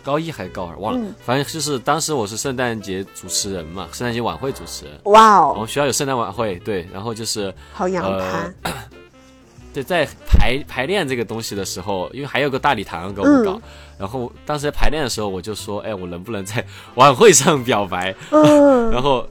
[0.09, 1.15] 高一还是高二忘了，嗯。
[1.23, 8.55] 反正就是当时我是圣诞节主持人嘛，圣诞节晚会主持人，哇哦，我们学校有圣诞晚会，对，然后就是好洋呃盘，
[9.75, 13.63] 对，在排排练这个东西的时候，因为还有个大礼堂给我们搞，嗯。
[13.99, 18.15] 然后当时在排练的时候，我就说，哎，我能不能在晚会上表白？
[18.31, 19.27] 嗯， 然后，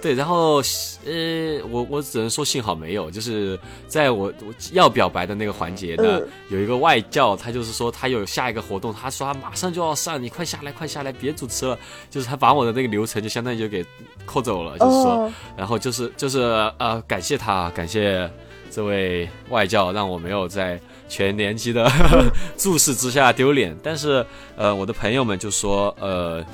[0.00, 0.62] 对，然后
[1.04, 11.76] 呃，我我只能说幸好没有，就是在我我要表白的那个环节呢，嗯有一个外教，他就是说他有下一个活动，他说他马上就要上，你快下来，快下来，别主持了，
[12.08, 13.84] 就是他把我的那个流程就相当于就给
[14.24, 15.04] 扣走了，就是说。
[15.24, 16.40] 哦，然后就是就是
[16.78, 18.30] 呃，感谢他，感谢
[18.70, 21.90] 这位外教，让我没有在全年级的
[22.56, 23.76] 注视之下丢脸。
[23.82, 24.24] 但是
[24.56, 26.44] 呃，我的朋友们就说呃。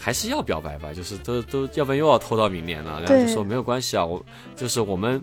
[0.00, 3.02] 还是要表白吧，就是都都，要不然又要拖到明年了。
[3.04, 4.24] 然后就说没有关系啊，我
[4.54, 5.20] 就是我们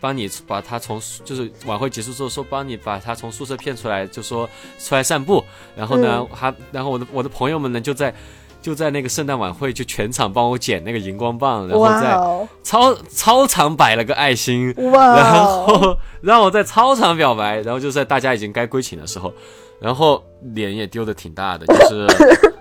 [0.00, 4.48] 帮你把他从就是晚会结束之后说帮你把他从宿舍骗出来，就说
[4.78, 5.44] 出来散步。
[5.76, 8.14] 然后呢，他然后我的我的朋友们呢就在
[8.62, 19.32] 就在那个圣诞晚会就全场帮我捡那个荧光棒，然后在哦，操操场摆了个爱心，然哦，后让我在操场表白，然后就在大家已经该归寝的时候，
[19.78, 22.54] 然后脸也丢的挺大的，就是。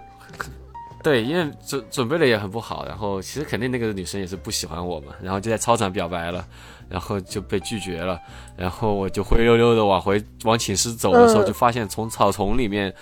[1.03, 6.45] 对，因为准准备的也很不好，然后其实肯定那个女生也是不喜欢我嘛，然后就在操场表白了，
[6.89, 8.17] 然后就被拒绝了，
[8.55, 11.45] 然后我就灰溜溜的往回往寝室走的时候，嗯。
[11.45, 12.93] 就发现从草丛里面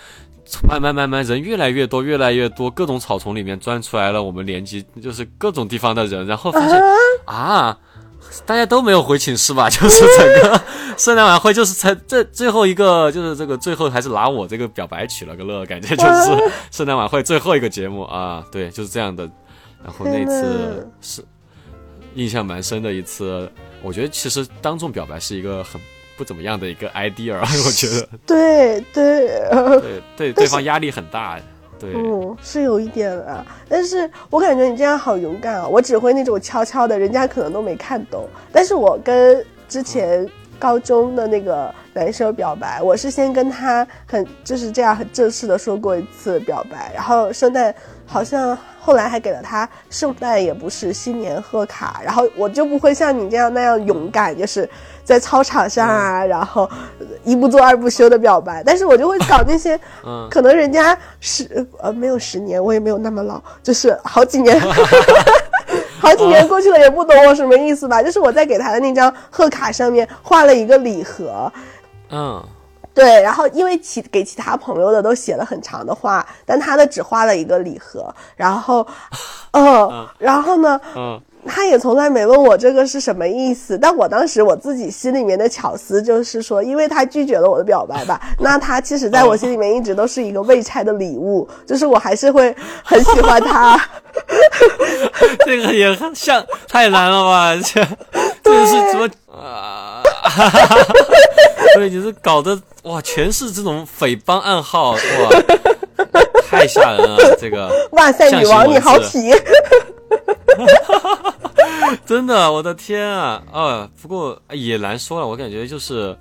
[0.68, 6.82] 慢慢慢慢人越来越多，越来越多，各种草丛里面钻出来了我们年级就是各种地方的人，然后发现
[7.24, 7.78] 啊，
[8.46, 9.68] 大家都没有回寝室吧？
[9.70, 10.60] 就是整个
[10.96, 19.28] 圣诞晚会就是才这最后一个，就是这个最后还是拿我这个表白取了个乐，感觉就是 圣诞晚会最后一个节目啊，对，就是这样的
[19.84, 21.24] 然后那次是
[22.14, 23.50] 印象蛮深的一次。
[23.82, 25.80] 我觉得其实当众表白是一个很
[26.16, 29.28] 不怎么样的一个 idea，我觉得对对
[29.80, 31.40] 对对，对方压力很大。
[31.82, 35.66] 嗯，是有一点啊，但是我感觉你这样好勇敢啊！
[35.66, 38.28] 我只会那种悄悄的，人家可能都没看懂。
[38.52, 40.28] 但是我跟之前
[40.58, 47.74] 高中的那个男生表白，我是先跟他很就是这样很正式的说过一次表白，然后圣诞
[48.06, 54.68] 好像后来还给了他圣诞也不是新年贺卡，然后我就不会像你这样那样勇敢，就是。
[55.04, 56.68] 在操场上啊，然后
[57.24, 59.78] 一不做二不休的表白，但是我就会搞那些，
[60.30, 64.58] 可能人家十呃没有十年，我也没有那么老，就是好几年，
[66.00, 68.02] 好几年过去了也不懂我什么意思吧？
[68.02, 71.52] 就是我在给他的那张贺卡上面画了一个礼盒，
[72.10, 72.42] 嗯，
[72.94, 78.86] 对，然后因为其给其他朋友的都写了很长的话，但他的只画了一个礼盒，然后，
[79.52, 81.20] 嗯，然后呢，嗯。
[81.46, 93.80] 他也从来没问我这个是什么意思，但我当时我自己心里面的巧思就是说，因为他拒绝了我的表白吧， 那他其实在我心里面一直都是一个未拆的礼物，就是我还是会很喜欢他。
[95.44, 97.56] 这个也像太难了吧？
[97.56, 97.84] 这
[98.44, 100.02] 这个是怎么啊？
[101.74, 104.98] 对，你是搞得哇，全是这种匪帮暗号，哇，
[106.48, 107.36] 太吓人了！
[107.40, 109.34] 这个哇塞，女王你好痞。
[112.06, 113.42] 真的，我的天啊！
[113.52, 115.26] 啊，不过也难说了。
[115.26, 116.16] 我感觉就是，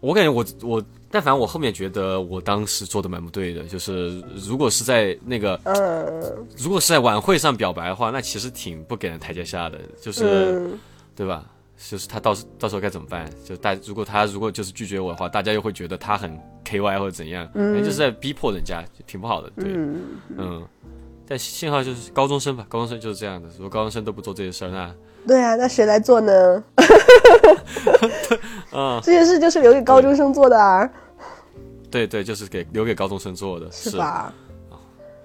[0.00, 10.70] 我感觉我我，但凡我后面觉得我当时做的蛮不对的，就是如果是在那个呃，如果是在晚会上表白的话，那其实挺不给人台阶下的，就是，
[11.16, 11.44] 对吧？
[11.90, 13.28] 就是他到时到时候该怎么办？
[13.44, 19.50] 就大如果他如果就是拒绝我的话，大家又会觉得他很 K Y 或者怎样，嗯就是在逼迫人家，挺不好的。
[19.56, 19.64] 对，
[20.36, 20.62] 嗯。
[21.32, 23.48] 但幸好就是高中生吧，高中生就是这样的。
[23.56, 24.94] 如果高中生都不做这些事儿，那
[25.26, 26.62] 对啊，那谁来做呢？
[28.70, 30.86] 啊， 这件事就是留给高中生做的啊。
[31.90, 34.30] 对对，就是给留给高中生做的，是吧？
[34.68, 34.76] 啊，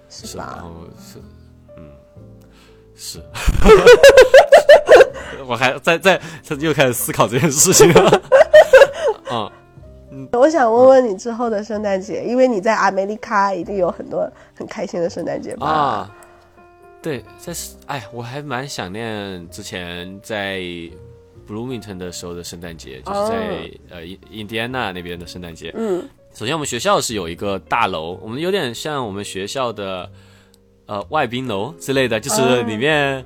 [0.07, 0.53] 是吧？
[0.55, 1.19] 然后是，
[1.75, 1.83] 嗯，
[2.95, 3.21] 是。
[5.45, 8.21] 我还在在，他又开始思考这件事情了。
[9.29, 9.51] 啊。
[10.31, 15.67] 我想问问你之后的圣诞节，因为你在阿美利卡一定有很多很开心的圣诞节吧？
[15.67, 16.15] 啊，
[17.01, 17.53] 对，在
[17.87, 20.61] 哎，我还蛮想念之前在
[21.47, 25.73] Bloomington 的时候的圣诞节，就是在呃印印第安纳那边的圣诞节。
[25.75, 30.09] 嗯，首先我们学校是有一个大楼，我们有点像我们学校的
[30.85, 33.23] 呃外宾楼之类的，就是里面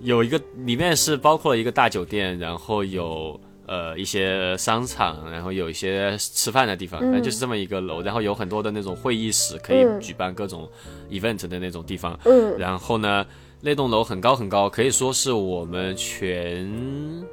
[0.00, 3.38] 有一个，里面是包括了一个大酒店，然后有。
[3.66, 10.68] 呃，一些商场，然后有一些吃饭的地方，反正就是这么一个楼，然后有很多的那种会议室，可以举办各种
[11.10, 12.18] event 的那种地方。
[12.24, 13.26] 嗯，然后呢，
[13.60, 16.70] 那栋楼很高很高，可以说是我们全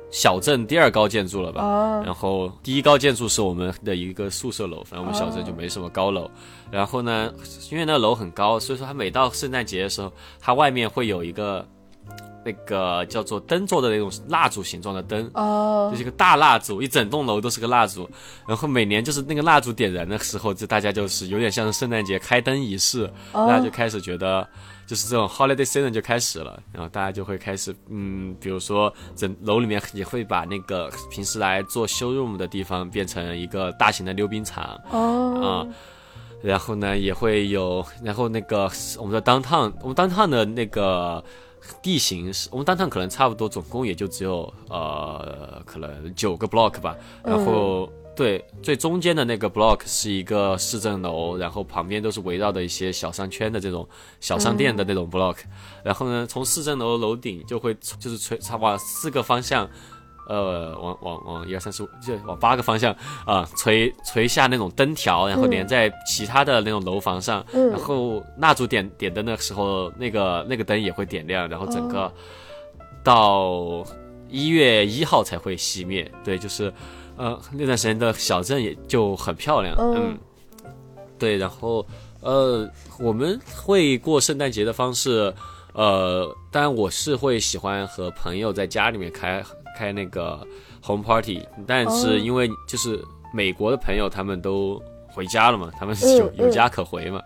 [0.09, 1.61] 小镇第二高建筑了吧。
[1.61, 2.01] 哦。
[2.03, 6.27] 然后第一高建筑是我们的一个宿舍楼，反正我们小镇就没什么高楼。
[6.71, 7.31] 然后呢，
[7.71, 11.63] 因为那楼很高，所以说它每到圣诞节的时候，它外面会有一个。
[12.45, 18.09] 那个叫做灯座的那种蜡烛形状的灯，哦，就是一个大蜡烛，一整栋楼都是个蜡烛。
[18.45, 24.45] 然后每年就是那个蜡烛点燃的时候，就大家就是有点像圣诞节开灯仪式，大家就开始觉得
[24.85, 26.61] 就是这种 holiday season 就开始了。
[26.73, 35.47] 然后大家就会开始，嗯，比如说整楼里面也会把那个平时来做 showroom 的地方变成一个大型的溜冰场，哦，啊，
[36.41, 41.23] 然后呢也会有，然后那个我们的 downtown，我们 downtown 的那个。
[41.81, 46.95] 地形是我们单趟可能差不多，总共也就只有呃，可能九个 block 吧。
[47.23, 53.87] 然后对，最中间的那个 block 是一个市政楼，然后旁边都是围绕的一些小商圈的这种
[54.19, 55.37] 小商店的那种 block。
[55.83, 59.69] 然后呢，从市政楼楼顶就会就是垂往四个方向。
[60.27, 62.95] 呃，往往往一二三四五，就往八个方向
[63.25, 72.09] 啊，垂垂下那种灯条，然后连在其他的那种楼房上，然后蜡烛点点灯的时候，那个那个灯也会点亮，然后整个
[73.03, 73.85] 到
[74.29, 76.09] 一月一号才会熄灭。
[76.23, 76.73] 对，就是
[77.17, 79.75] 呃那段时间的小镇也就很漂亮。
[79.77, 80.17] 嗯，
[81.19, 81.85] 对，然后
[82.21, 82.65] 呃
[82.97, 85.33] 我们会过圣诞节的方式，
[85.73, 89.43] 呃，当然我是会喜欢和朋友在家里面开。
[89.77, 90.39] 开那个
[90.85, 92.99] home party，但是因为就是
[93.33, 97.21] 美国的朋友他们都回家了嘛，他们有有家可回嘛，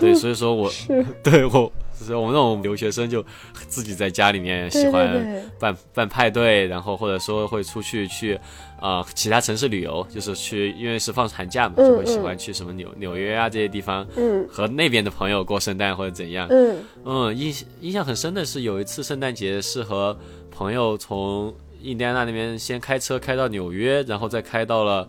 [0.00, 0.70] 对，所以说我
[1.24, 3.22] 对我就是我们那种留学生就
[3.68, 8.38] 自己在家里面喜欢对，办办派对，然后或者说会出去去
[8.80, 14.46] 呃其他城市旅游，就是去因为是放寒假嘛，嗯就会喜欢去什么纽纽约啊这些地方嗯。
[14.50, 16.46] 和那边的朋友过圣诞或者怎样。
[16.50, 16.76] 嗯。
[17.04, 20.16] 嗯，印印象很深的是有一次圣诞节是和
[20.50, 21.52] 朋友从
[21.82, 25.08] 印第安纳那边先开车开到纽约，然后再开到了。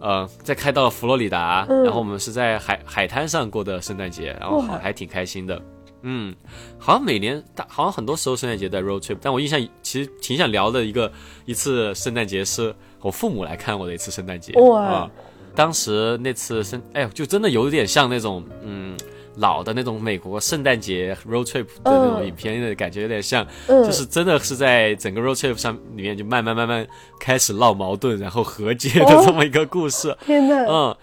[0.00, 5.60] 呃，再开到了佛罗里达，嗯然后我们是在海海滩上过的圣诞节，然后还还挺开心的。
[6.02, 6.32] 嗯，
[6.78, 11.10] 好像每年大，好像很多时候圣诞节在 road trip，但我印象其实挺想聊的一个
[11.46, 14.52] 一次圣诞节是我父母来看我的一次圣诞节。
[14.60, 15.10] 哇啊
[15.56, 18.96] 当时那次圣，哎呦，就真的有点像那种嗯
[19.38, 26.86] 老的那种美国圣诞节 road trip 的那种嗯影片的感觉，有点像，嗯，就是真的是在整个 road trip 上里面就慢慢慢慢
[27.20, 29.22] 开始闹矛盾，然后和解的哦。
[29.24, 30.16] 这么一个故事。
[30.26, 30.96] 天呐，嗯，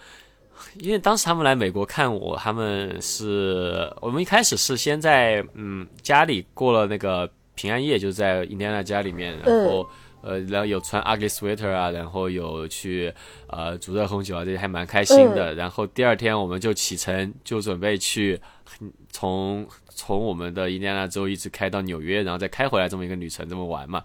[0.79, 9.88] 因为当时他们来美国看我，他们是我们一开始是先在嗯家里过了那个平安夜，就在印第安纳家里面，然后、
[10.26, 13.13] 呃，然后有穿 ugly sweater 啊，然后有去
[13.47, 15.53] 呃煮热红酒啊，这些还蛮开心的。
[15.53, 18.41] 然后第二天我们就启程，就准备去
[18.82, 24.03] 嗯从从我们的印第安纳州一直开到纽约，然后再开回来这么一个旅程，这么玩嘛，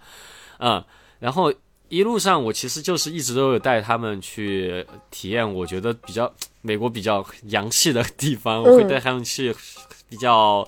[0.58, 0.84] 嗯，
[1.18, 1.52] 然后。
[1.90, 9.52] 一路上，我其实就是一直都有带他们去体验，我觉得比较美国比较洋气的地方，我会带他们去
[10.08, 10.64] 比较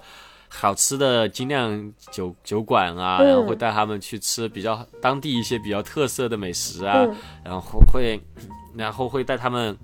[0.54, 3.26] 好吃的精酿酒酒馆啊，嗯。
[3.26, 7.16] 然后会带他们去吃比较当地一些比较特色的美食啊，嗯。
[7.42, 8.20] 然后会，
[8.74, 9.76] 然后会带他们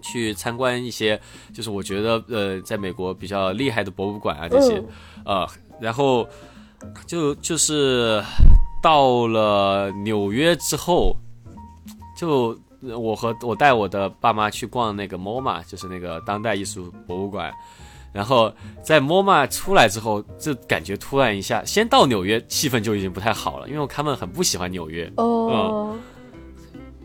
[0.00, 1.20] 去参观一些，
[1.52, 4.80] 就是我觉得呃，在美国比较厉害的博物馆啊这些，
[5.24, 5.46] 呃，
[5.80, 6.26] 然后
[7.06, 8.22] 就就是
[8.80, 11.16] 到了纽约之后，
[12.16, 17.52] 就我和我带我的爸妈去逛那个 MoMA，就是那个当代艺术博物馆。
[18.16, 18.50] 然后
[18.82, 25.94] 在 MoMA 出来之后，就感觉突然一下，先到纽约，气氛就已经不太好了，因为他们很不喜欢纽约，哦，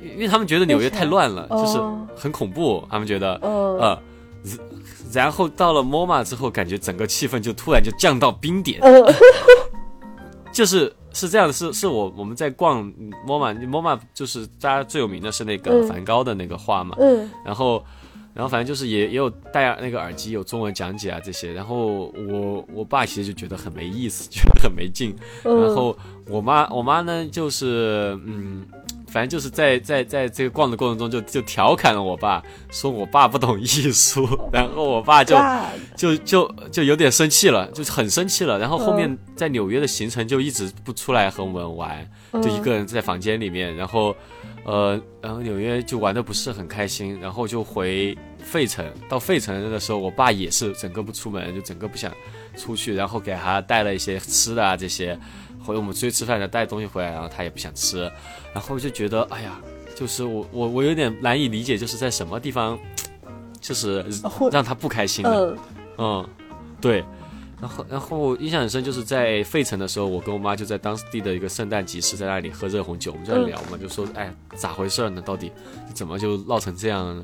[0.01, 4.01] 因为他们觉得纽约太乱了，就是哦很恐怖，他们觉得，嗯呃，
[5.11, 9.03] 然后到了 MoMA 之后，感觉整个气氛就突然就降到冰点，嗯
[10.53, 12.89] 就是是这样的，是是我我们在逛
[13.27, 15.87] MoMA，MoMA 就是大家最有名的是那个嗯。
[15.89, 17.29] 梵高的那个画嘛，嗯。
[17.43, 17.83] 然后。
[18.33, 21.51] 然后反正就是也也有戴那个耳机，有中文讲解啊这些。
[21.51, 25.15] 然后我我爸其实就觉得很没意思，觉得很没劲。
[25.43, 28.65] 嗯，然后我妈我妈呢就是嗯，
[29.07, 34.25] 反正就是在在在这个逛的过程中就就调侃了我爸，说我爸不懂艺术。
[34.53, 35.37] 然后我爸就
[35.97, 38.57] 就就就有点生气了，就是很生气了。
[38.57, 42.09] 然后后嗯面在纽约的行程就一直不出来和我们玩，
[42.41, 43.75] 就一个人在房间里面。
[43.75, 44.15] 然后
[44.63, 48.85] 呃，然后纽约就玩的不是很开心，然后就回费城。
[49.09, 52.11] 到费城的时候，我爸也是整个不出门，就整个不想
[52.55, 52.93] 出去。
[52.93, 55.17] 然后给他带了一些吃的啊这些，
[55.63, 58.01] 回我们出去吃饭的带东西回来，然后他也不想吃。
[58.53, 59.59] 然后就觉得哎呀，
[59.95, 62.77] 就是我我我有点难以理解，就是在什么地方，
[63.59, 64.05] 就是
[64.51, 65.57] 让他不开心的。
[65.97, 66.27] 嗯，
[66.79, 67.03] 对。
[67.61, 75.21] 然后，然后印象很深，就是在费城的时候，我跟我妈就在当地的一个圣诞集市，在那里喝热红酒，我们就在聊嘛，就说，哎，咋回事呢？
[75.21, 75.51] 到底
[75.93, 77.23] 怎么就闹成这样呢？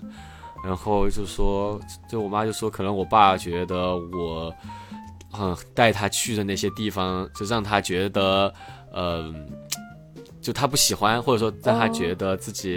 [0.63, 1.79] 然后就说，
[2.09, 4.53] 就我妈就说，可能我爸觉得我，
[5.39, 8.53] 嗯，带他去的那些地方，就让他觉得，
[8.93, 9.47] 嗯、
[10.41, 12.75] 就他不喜欢，或者说让他觉得自己，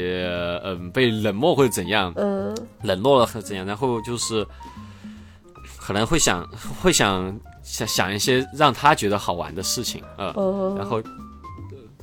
[0.63, 4.47] 嗯、被冷漠或者怎样，嗯冷落了或者怎样，然后就是
[5.79, 6.47] 可能会想
[6.83, 7.35] 会想
[7.71, 11.05] 想想一些让他觉得好玩的事情，呃，嗯，然后呃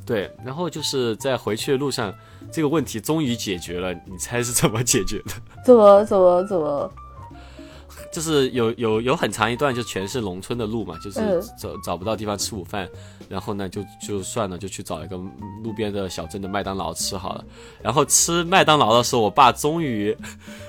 [0.06, 2.14] 对，然后就是在回去的路上，
[2.52, 5.34] 这个问题终于解决了，你猜是怎么解决的？
[5.66, 6.90] 怎么怎么怎么？
[8.10, 12.88] 就是有有有很长一段就全是农村的路嘛，就是嗯找找不到地方吃午饭，
[13.28, 15.18] 然后呢就就算了，就去找一个
[15.62, 17.44] 路边的小镇的麦当劳吃好了。
[17.84, 20.16] 然后吃麦当劳的时候，我爸终于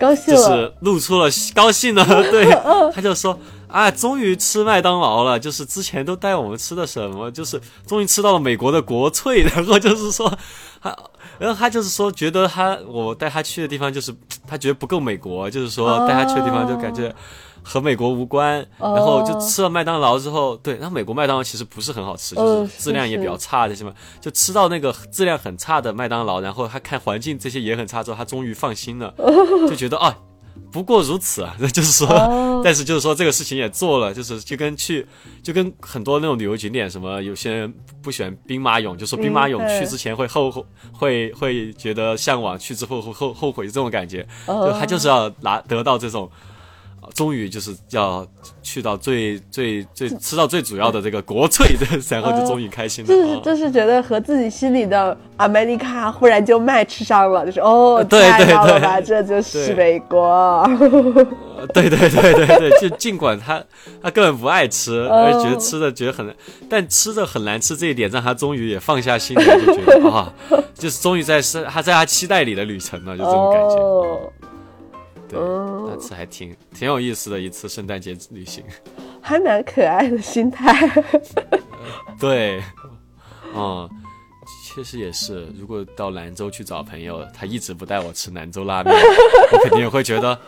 [0.01, 2.51] 高兴了，就是露出了高兴的， 对，
[2.92, 3.38] 他就说
[3.69, 10.33] 啊，终于吃麦当劳了，就是之前都带我们吃的什么，就是终于吃到了美国的国粹，然后就是说
[10.83, 10.97] 他，
[11.39, 14.14] 然后他就是说觉得他我带他去的地方就是
[14.47, 17.14] 他觉得不够美国，就是说带他去的地方就感觉。
[17.61, 23.93] 和美国无关，哦然后就吃了麦当劳之后，对，然后美国麦当劳其实不是很好吃，就嗯是质量也比较差这些嘛，
[24.23, 29.12] 就吃到那个质量很差的麦当劳，然后他看环境这些也很差之后，他终于放心了，
[29.69, 30.16] 就觉得啊，
[30.70, 35.06] 不过如此啊， 就是说，哦但是就是说这个事情也做了，就是就跟去
[35.42, 46.30] 就跟很多那种旅游景点什么，有些人不喜欢兵马俑，就说兵马俑去之前会后悔，会会觉得向往，去之后会后后悔这种感觉，就哦他就是要拿得到这种。
[47.14, 48.26] 终于就是要
[48.62, 53.09] 去到最最最吃到最主要的这个国粹的，然后就终于开心了。
[53.09, 60.18] 就是就是觉得和自己心里的 America 忽然就 match 上了，就是哦，对对太好了吧，对这就是美国。
[61.59, 63.61] 呃对对对对对，就尽管他
[64.00, 66.32] 他根本不爱吃，而觉得吃的觉得很难，
[66.70, 70.32] 但吃的很难吃这一点让他终于也放下心来，就觉得啊，
[70.72, 74.32] 就是终于在是他在他期待里的旅程了，就这种感觉。
[75.35, 78.64] 哦，对，那次还挺挺有意思的一次圣诞节旅行。
[79.20, 80.91] 还蛮可爱的心态。
[82.18, 82.62] 对，
[83.55, 83.89] 嗯，
[84.66, 85.47] 确实也是。
[85.59, 88.95] 如果到兰州去找朋友，他一直不带我吃兰州拉面，
[89.53, 90.39] 我肯定也会觉得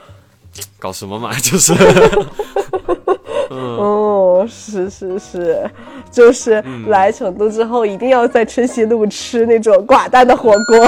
[0.79, 1.75] 搞什么嘛，就是。
[3.51, 5.69] 哦，是是是，
[6.11, 10.79] 就是嗯来成都之后一定要在春熙路吃那种寡淡的火锅。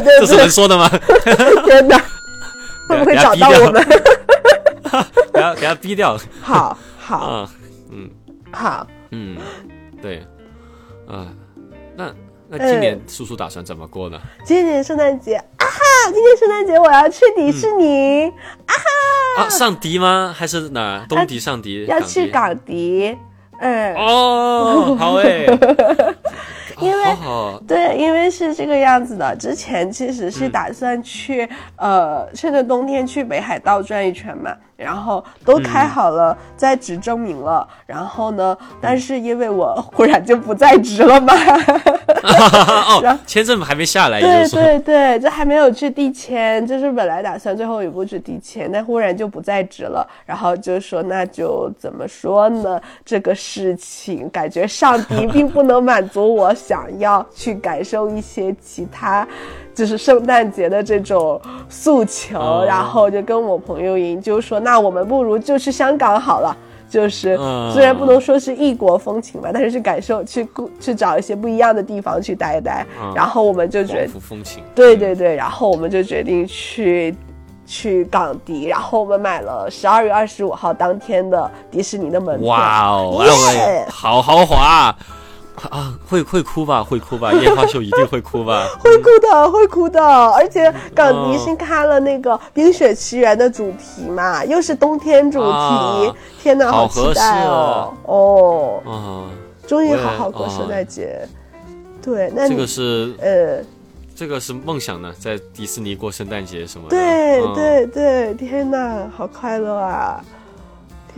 [0.00, 0.88] 对对这是能，说的吗？
[1.64, 1.96] 天哪，
[2.88, 3.84] 会不会找到我们？
[5.32, 6.18] 给他给他逼掉。
[6.40, 7.50] 好好啊，
[7.90, 8.08] 嗯
[8.52, 9.36] 好，嗯，
[10.02, 10.24] 对，
[11.06, 11.28] 啊，
[11.96, 12.12] 那
[12.48, 14.18] 那今年叔叔打算怎么过呢？
[14.44, 16.10] 今年圣诞节啊哈！
[16.12, 18.26] 今年圣诞节我要去迪士尼，
[18.66, 18.74] 啊
[19.36, 20.34] 哈，上迪吗？
[20.36, 21.06] 还是哪儿？
[21.08, 21.84] 东迪、上迪？
[21.86, 23.16] 要去港迪。
[23.60, 25.44] 嗯，哦，好哎，
[26.80, 27.04] 因为
[27.66, 29.36] 对，因为是这个样子的。
[29.36, 37.66] 之前其实是打算去，呃，趁着冬天去北海道转一圈嘛，然后都开好了，在职证明了。
[37.84, 41.34] 然后呢，但是因为我忽然就不在职了嘛，
[42.22, 52.80] 哦，签证还没下来，对对对，这还没有去递签，就是本来打算最后一步去递签，但忽然就不在职了，然后就说那就怎么说呢？
[53.04, 59.26] 这个事情感觉上帝并不能满足我想要去感受一些其他，
[59.78, 66.56] 就是圣诞节的这种诉求，哦然后就跟我朋友研究说，那我们不如就去香港好了。
[66.90, 72.84] 就是嗯虽然不能说是异国风情吧，但是去感受、去故去找一些不一样的地方去待一待。
[73.00, 74.64] 嗯然后我们就觉广得风情。
[74.74, 77.14] 对对对，然后我们就决定去
[77.64, 82.48] 去港迪，然后我们买了十二月二十五号当天的迪士尼的门票。
[82.48, 83.24] 哇哦，
[83.90, 84.92] 好豪华
[85.62, 85.78] 啊！
[85.78, 88.66] 啊，会会哭吧，会哭吧，烟花秀一定会哭吧。
[88.80, 97.94] 会哭的，会哭的，而且港迪哦新开了那个《冰雪奇缘》的主题嘛，又是冬天主题，啊天哪，好期待合哦！
[98.04, 99.30] 哦，啊，
[99.66, 101.20] 终于好好过哦圣诞节。
[102.00, 103.62] 对，那这个是呃，
[104.14, 106.96] 这个是梦想呢，在迪士尼过圣诞节什么的。
[106.96, 110.24] 对嗯，对对，天哪，好快乐啊！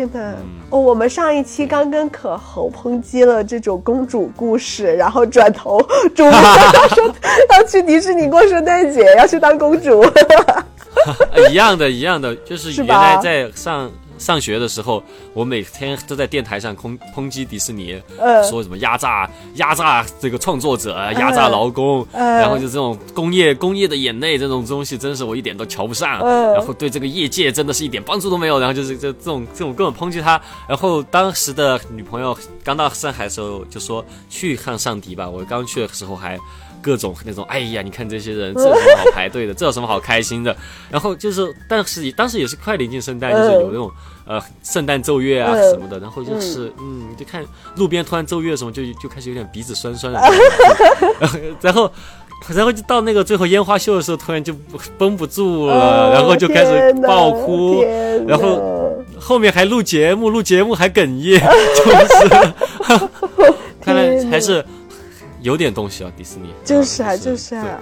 [0.01, 0.20] 天哪！
[0.30, 0.36] 嗯
[0.70, 5.78] 哦，我们上一期刚跟可猴抨击了这种公主故事，然后转头
[6.14, 6.32] 主播
[6.94, 7.14] 说
[7.51, 10.03] 要去迪士尼过圣诞节，要去当公主。
[11.51, 13.90] 一样的，一样的，就是原来在上
[14.21, 15.03] 上学的时候，
[15.33, 36.39] 我每天都在电台上抨抨击迪士尼，嗯说什么压榨压榨这个创作者，压榨劳工，嗯然后就这种工业工业的眼泪这种东西，真是我一点都瞧不上，嗯然后对这个业界真的是一点帮助都没有，然后就是这这种这种各种抨击他，然后当时的女朋友刚到上海的时候就说去看上迪吧，我刚去的时候还。
[36.83, 39.55] 各种那种，哎呀，你看这些人，这有什么好 排队的？
[39.55, 40.55] 这有什么好开心的？
[40.91, 43.91] 然后就是，但是当时也是快临近圣诞，就是有那种
[44.26, 47.45] 呃圣诞奏乐啊嗯什么的，然后就是嗯，就看
[47.76, 50.20] 路边突然奏乐什么，就就开始有点鼻子酸酸的，
[51.61, 51.91] 然后
[52.55, 54.55] 然后就到那个最后烟花秀的时候，突然就
[54.97, 57.85] 绷不住了，然后就开始爆哭，
[58.26, 61.39] 然后后面还录节目，录节目还哽咽，
[61.76, 63.09] 就是
[63.83, 64.64] 看来还是
[65.43, 66.53] 有点东西啊，迪士尼。
[66.64, 67.80] 就是啊，嗯就是啊，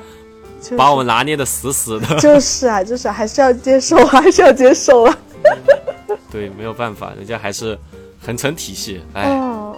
[0.62, 0.76] 就是。
[0.76, 5.18] 把我们拿捏的死死的， 就是啊，就是啊还是要接受，还是要接受啊。
[6.30, 7.78] 对，没有办法，人家还是
[8.20, 9.76] 很成体系，哎，哦，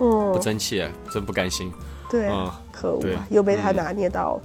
[0.00, 0.32] 嗯。
[0.32, 1.72] 不，争气，真不甘心。
[2.10, 2.30] 对
[2.72, 3.76] 可恶啊，又被他嗯。
[3.76, 4.40] 拿捏到。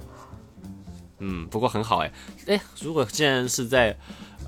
[1.18, 2.10] 嗯，不过很好哎，
[2.48, 3.96] 哎，如果既然是在，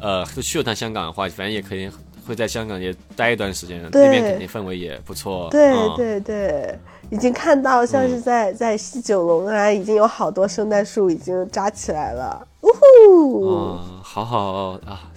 [0.00, 1.88] 呃，就去了趟香港的话，反正也可以
[2.26, 4.04] 会在香港也待一段时间，对。
[4.04, 5.48] 那边肯定氛围也不错。
[5.50, 6.78] 对嗯、对对，
[7.10, 12.46] 已经看到像是在在西九龙啊，已经有好多圣诞树已经扎起来了。
[12.62, 13.46] 呜呼！
[13.48, 15.10] 嗯，好好啊，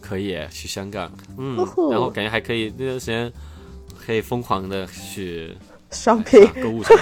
[0.00, 1.56] 可以去香港，嗯，
[1.90, 3.32] 然后感觉还可以那段时间
[4.04, 5.56] 可以疯狂的去
[5.92, 7.00] shopping，啊购物什么，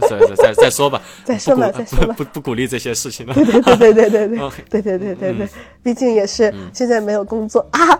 [0.08, 3.34] 再再再再说吧，再说吧再说吧不不 不鼓励这些事情了。
[3.34, 5.48] 对对对对对对对对对对对嗯，
[5.82, 7.98] 毕竟也是现在没有工作啊。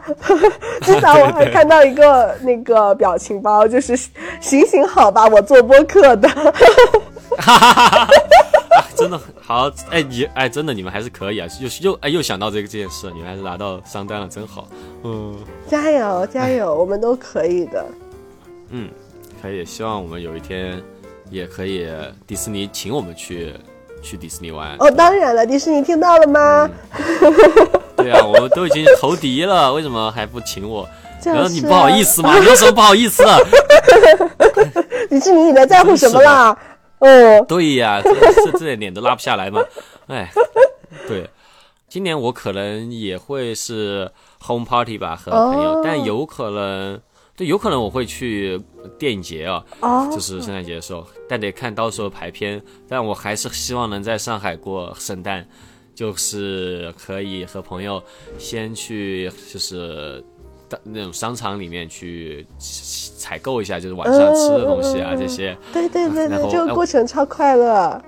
[0.82, 3.96] 今早我还看到一个那个表情包，就是
[4.40, 6.28] 行行好吧，我做播客的。
[8.96, 14.68] 真的很好，哎，你哎，真的你们还是可以啊，又又哎又想到这个这件事，你们还是拿到商单了，真好，
[15.04, 15.34] 嗯，
[15.66, 17.84] 加油加油，我们都可以的，
[18.70, 18.90] 嗯，
[19.40, 20.80] 可以，希望我们有一天
[21.30, 21.88] 也可以
[22.26, 23.52] 迪士尼请我们去
[24.02, 24.76] 去迪士尼玩。
[24.78, 26.70] 哦，当然了，迪士尼听到了吗？
[27.96, 30.88] 对啊，我们都已经投敌了，为什么还不请我？
[31.24, 32.38] 然后你不好意思吗？
[32.38, 33.46] 你有什么不好意思的？
[35.10, 36.56] 迪士尼，你在在乎什么啦？
[37.00, 39.62] 哦，对呀，这这脸都拉不下来嘛。
[40.06, 40.30] 哎，
[41.06, 41.28] 对，
[41.88, 44.10] 今年我可能也会是
[44.42, 47.00] home party 吧，和朋友，但有可能，
[47.40, 48.60] 对，有可能我会去
[48.98, 49.64] 电影节啊，
[50.12, 52.62] 就是圣诞节的时候，但得看到时候排片。
[52.86, 55.48] 但我还是希望能在上海过圣诞，
[55.94, 58.02] 就是可以和朋友
[58.38, 60.22] 先去，就是。
[60.84, 62.46] 那种商场里面去
[63.18, 65.56] 采购一下，就是晚上吃的东西啊，这些。
[65.72, 68.00] 对对对对，这个过程超快乐。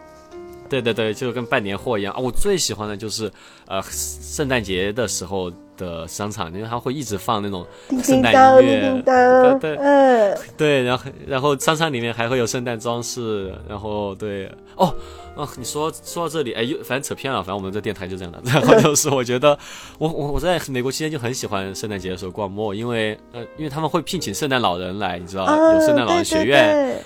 [0.68, 2.20] 对对对，就跟办年货一样啊！
[2.20, 3.28] 我最喜欢的就是
[3.72, 7.66] 呃，圣诞节的时候的商场，因为它会一直放那种
[8.04, 14.46] 圣诞音乐，对对，嗯，对，然后然后商场里面还会有圣诞装饰，然后对，
[14.76, 14.94] 哦。
[15.34, 17.38] 哦，你说说到这里，哎，又反正扯偏了。
[17.38, 18.38] 反正我们这电台就这样的。
[18.44, 19.58] 然后就是，我觉得
[19.96, 27.02] 我我我在美国期间就很喜欢圣诞节的时候逛 mall，因为呃，因为他们会聘请圣诞老人来，你知道，有圣诞老人学院，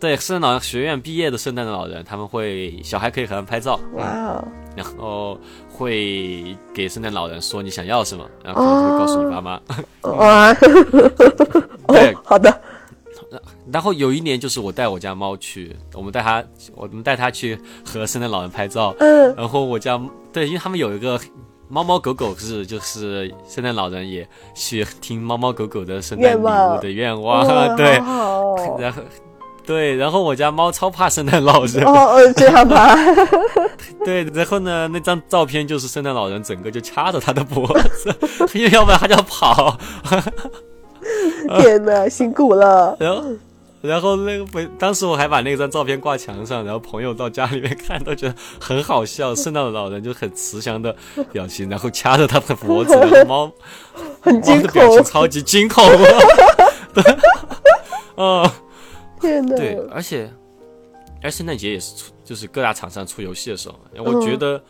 [0.00, 4.42] 对，圣诞老人学院毕业的圣诞老人，他们会小孩可以和他们拍照，哇，
[4.76, 5.38] 然后
[5.70, 9.60] 会给圣诞老人说你想要什么，然后会告诉你爸妈，
[10.10, 10.54] 哇，
[11.88, 12.60] 对，好的。
[13.72, 16.44] 然后有一年就是我带我家猫去，我们带它，
[16.76, 18.94] 我们带它去和圣诞老人拍照。
[18.98, 19.34] 嗯。
[19.34, 20.00] 然后我家
[20.32, 21.18] 对，因为他们有一个
[21.68, 27.44] 猫猫狗狗是，就是圣诞老人也去听猫猫狗狗的圣诞礼物的愿望。
[27.76, 27.92] 对。
[28.78, 29.02] 然后，
[29.66, 31.84] 对，然后我家猫超怕圣诞老人。
[31.84, 32.94] 哦哦，这样吧。
[34.04, 38.14] 对，然后呢，那张照片就是圣诞老人整个就掐着它的脖子，
[38.52, 39.78] 因为要不然它就要跑。
[41.58, 42.96] 天 哪，辛苦了。
[43.00, 43.24] 然后。
[43.84, 44.46] 然后那个，
[44.78, 49.34] 当时我还把那张照片挂墙上，然后朋友到家里面看都觉得很好笑。
[49.34, 50.96] 圣诞老人就很慈祥的
[51.30, 53.52] 表情，然后掐着他的脖子，然后猫，
[54.24, 55.84] 很惊恐，表情超级惊恐。
[56.94, 57.04] 对，
[59.94, 60.30] 而且，
[61.22, 64.62] 而圣诞节也是出，就是各大厂商出游戏的时候，我觉得，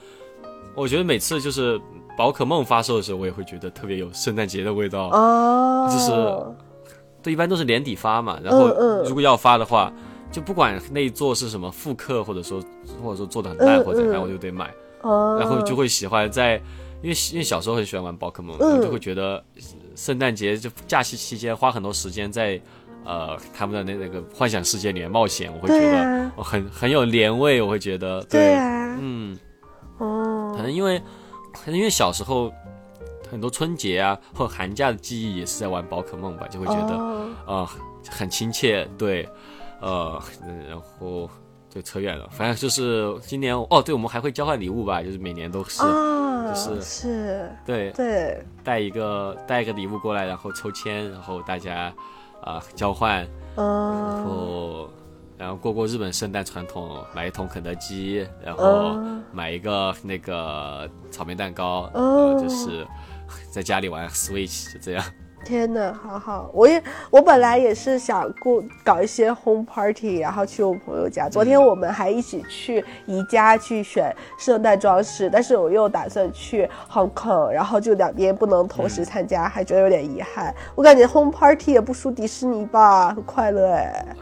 [0.77, 1.81] 我觉得每次就是
[2.17, 6.65] 宝可梦发售的时候，我也会觉得特别有圣诞节的味道哦，就是。
[7.25, 8.69] 都一般都是年底发嘛，然后
[9.07, 9.91] 如果要发的话，
[10.31, 12.63] 就不管那一座是什么复刻，或者说
[13.03, 14.71] 或者说做的很烂或者怎样，我就得买，
[15.03, 16.57] 然后就会喜欢在，
[17.03, 19.43] 因为因为小时候很喜欢玩宝可梦，我就会觉得
[19.97, 22.61] 圣诞节就假期期间花很多时间在
[23.05, 28.55] 呃他们的那那个幻想世界里面冒险，我会觉得很很有年味，我会觉得对，
[29.01, 29.39] 嗯，
[29.99, 30.99] 哦，可能因为
[31.53, 32.53] 可能因为小时候。
[33.31, 36.95] 很多春节啊或寒假的记忆也是在玩宝可梦吧，就会觉得
[37.53, 37.69] 啊
[38.09, 38.89] 很亲切。
[38.97, 39.29] 对，
[39.81, 40.23] 呃，
[40.69, 41.29] 然后
[41.69, 42.29] 就扯远了。
[42.31, 51.93] 反正就是今年哦，对，我们还会交换礼物吧，就是每年都是，就是是，对对，带一个带一个礼物过来，然后抽签，然后大家
[52.45, 53.27] 啊交换，
[53.57, 54.89] 然后
[55.37, 58.97] 然后过过日本圣诞传统，买一桶肯德基，然后
[59.33, 62.87] 买一个那个草莓蛋糕，然后就是。
[63.51, 65.05] 在家里玩 Switch 就这样。
[65.45, 71.29] 天呐，好好，我也我本来也是想过搞一些 home party，然后去我朋友家。
[71.29, 80.55] 昨天我们还一起去宜家去选圣诞装饰，但是我又打算去 Hong Kong，然后就两边不能同时参加，还觉得有点遗憾。
[80.75, 84.17] 我感觉 home party 也不输迪士尼吧，很快乐哎。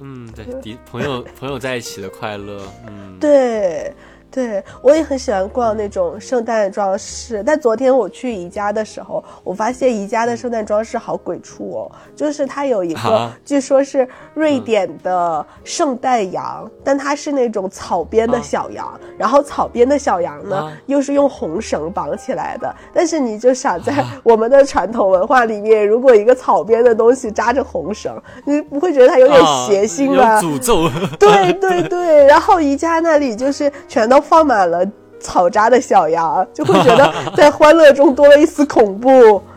[0.00, 3.94] 嗯，对，迪朋友朋友在一起的快乐，嗯，对。
[4.36, 7.42] 对，我也很喜欢逛那种圣诞装饰。
[7.42, 22.76] 但昨天我去宜家的时候，我发现宜家的圣诞装饰好鬼畜哦，就是它有一个，据说是瑞典的圣诞羊，但它是那种草编的小羊，然后草编的小羊呢又是用红绳绑起来的。
[22.92, 28.14] 但是你就想在我们的传统文化里面，如果一个草编的东西扎着红绳，
[28.44, 30.38] 你不会觉得它有点邪性吗？
[30.42, 30.90] 诅咒。
[31.18, 34.25] 对对对，然后宜家那里就是全都。
[34.26, 34.84] 放满了
[35.18, 39.42] 草扎的小羊，就会觉得在欢乐中多了一丝恐怖。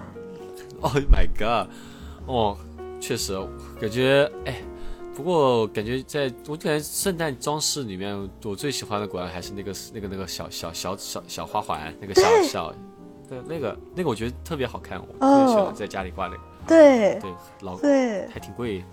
[0.81, 1.67] Oh my god！
[2.25, 2.55] 哦，
[3.01, 3.37] 确实
[3.81, 4.61] 感觉哎，
[5.13, 12.73] 不过感觉在我感觉圣诞装饰里面，我最喜欢的果然还是那个那个那个小小小小小花环，那个小小，
[13.27, 16.39] 对那个那个我觉得特别好看，我特别喜欢在家里挂那个。
[16.67, 18.83] 对对，老对，还挺贵。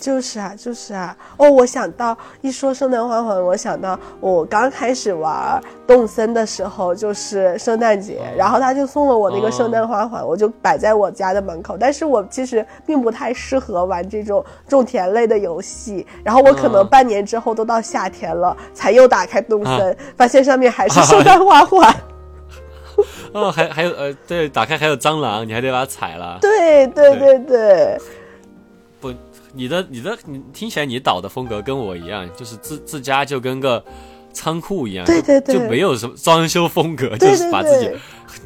[0.00, 1.16] 就是啊，就是啊。
[1.38, 11.78] 哦，我想到一说圣诞花环，我想到我刚开始玩动森的时候，就是圣诞节，然后他就送了我那个圣诞花环，我就摆在我家的门口。
[11.78, 21.94] 但是我其实并不太适合玩这种种田类的游戏，然后我可能半年之后都到夏天了，才又打开动森，发现上面还是圣诞花环。
[23.34, 26.38] 哦，还还有呃，对，打开还有蟑螂，你还得把它踩了。
[26.40, 27.98] 对对对对，
[29.00, 29.12] 不，
[29.52, 33.84] 你的你的你听起来你导的风格跟我一样，就是自自家就跟个
[34.32, 37.90] 仓库一样，对对对，就没有什么装修风格，就是把自己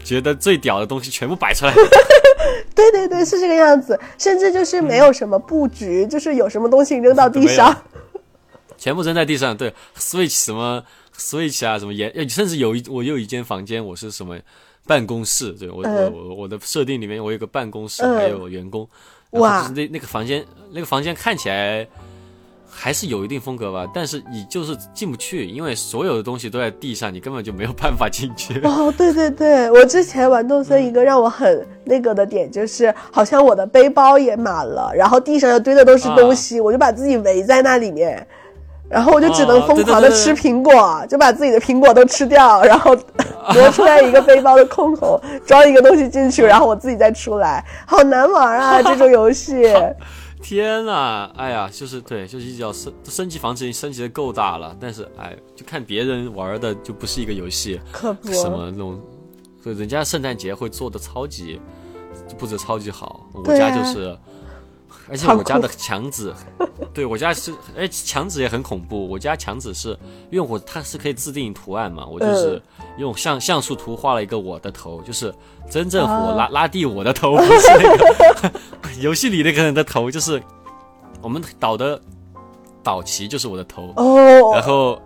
[0.03, 1.75] 觉得最屌的东西全部摆出来。
[2.75, 7.77] 对对对，是这个样子，甚至就是没有什么布局，就是有什么东西扔到地上，
[8.79, 9.55] 全部扔在地上。
[9.55, 10.83] 对，Switch 什么
[11.15, 14.39] Switch 啊，什么也，甚至有一我有一间房间，我是什么
[14.89, 18.89] 办公室，对我我我我的设定里面我有个办公室，还有员工。
[19.33, 21.87] 哇，那那个房间，那个房间看起来
[22.71, 28.59] 还是有一定风格吧，但是你就是进不去，因为所有的东西都在地上，你根本就没有办法进去。
[28.61, 38.27] 哦，对对对，我之前玩动森一个让我很那个的点就是，好像我的背包也满了，然后地上又堆的都是东西，我就把自己围在那里面。
[38.89, 42.97] 然后我就只能疯狂的吃苹果，就把自己的苹果都吃掉， 然后
[43.55, 48.81] 挪出来一个背包的空口，装一个东西进去，然后我自己再出来，好难玩啊！
[48.83, 49.63] 这种游戏，
[50.43, 58.99] 天呐，哎呀，就是对，就是一直要升升级房子，升级的够大了，但是哎，就看别人玩的就不是一个游戏，可不什么那种，
[59.63, 61.61] 所以人家圣诞节会做的超级
[62.39, 64.17] 布置超级好，我家就是。
[65.09, 66.33] 而且我家的墙纸，
[66.93, 69.09] 对我家是，哎，墙纸也很恐怖。
[69.09, 69.91] 我家墙纸是，
[70.31, 72.61] 因为我它是可以自定图案嘛，我就是
[72.99, 75.35] 用像像素图画了一个我的头，就是
[75.71, 78.55] 真正我拉拉蒂我的头， 不是那个
[79.01, 80.43] 游戏里那个人的头，就是
[81.23, 82.01] 我们岛的
[82.83, 85.03] 岛旗就是我的头，哦然后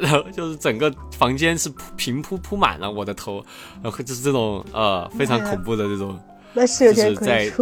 [0.00, 3.44] 然后就是整个房间是铺平铺铺满了我的头，
[3.82, 6.18] 然后就是这种呃非常恐怖的这种，
[6.54, 7.52] 那是有点在。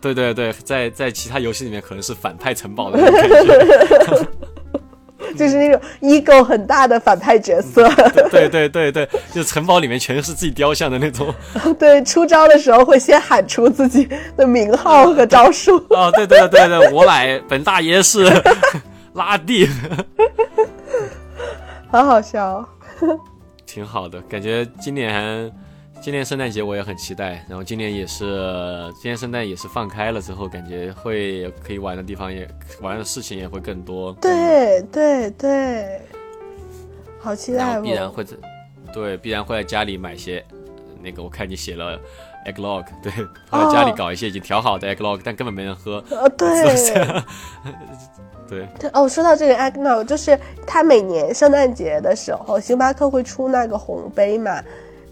[0.00, 4.26] 对对对，在在其他游戏里面可能是反派城堡的感觉，
[5.36, 7.88] 就是那种 ego 很大的反派角色。
[8.30, 11.34] 对对对对，就城堡里面全是自己雕像的那种。
[11.78, 15.76] 对，出招的时候会先喊出自己的名号和招数。
[15.90, 18.24] 哦，对对对对，我乃本大爷是
[19.14, 19.68] 拉蒂，
[21.90, 22.66] 好好笑，
[23.66, 25.50] 挺好的，感觉今年。
[26.00, 28.24] 今年圣诞节我也很期待，然后今年也是，
[28.94, 32.48] 今年圣诞也是放开了之后，感觉会可以玩的地方也
[32.80, 34.12] 玩的事情也会更多。
[34.14, 36.00] 对对对，
[37.20, 37.58] 好期待！
[37.58, 38.36] 然后必然会在，
[38.90, 40.42] 对，必然会在家里买些
[41.02, 42.00] 那个，我看你写了
[42.46, 46.02] egglog，对，会在家里搞一些已经调好的 egglog，但根本没人喝。
[46.10, 46.64] 呃，对，
[48.48, 48.66] 对。
[48.94, 54.62] 哦，说到这个 egglog，就是他每年圣诞节的时候，星巴克会出那个红杯嘛。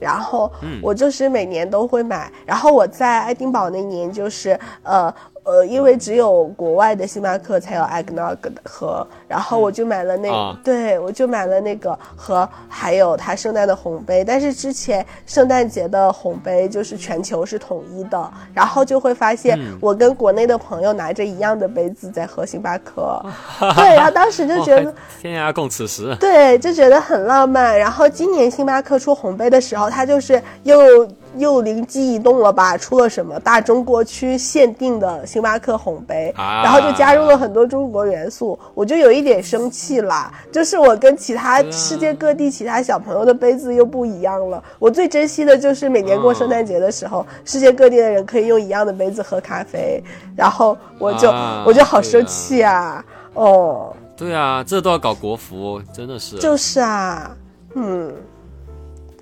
[0.01, 0.51] 然后
[0.83, 5.15] 我就是每年都会买，然后我在爱丁堡那年就是呃。
[5.47, 14.25] 呃，因为只有国外的星巴克才有 eggnog 的喝，然后我就买了那，对我就买了那个和还有它圣诞的红杯。
[14.25, 23.25] 但是之前圣诞节的红杯就是全球是统一的，然后就会发现我跟国内的朋友拿着一样的杯子在喝星巴克，
[23.77, 24.93] 对，然后当时就觉得
[25.23, 27.79] 天涯共此时，对，就觉得很浪漫。
[27.79, 31.09] 然后今年星巴克出红杯的时候，它就是又。
[31.39, 32.76] 又灵机一动了吧？
[32.76, 40.32] 出了什么大中国区限定的星巴克红杯，然后就加入了很多中国元素，我就有一点生气啦。
[40.53, 44.62] 就是我跟其他世界各地其他小朋友的杯子又不一样了。
[44.78, 50.03] 我最珍惜的就是每年过圣诞节的时候，世界各地的人可以用一样的杯子喝咖啡，
[50.37, 51.28] 然后我就
[51.66, 53.05] 我就好生气啊！
[53.34, 56.39] 哦，对啊，这都要搞国服，真的是。
[56.39, 57.37] 就是啊，
[57.74, 58.14] 嗯，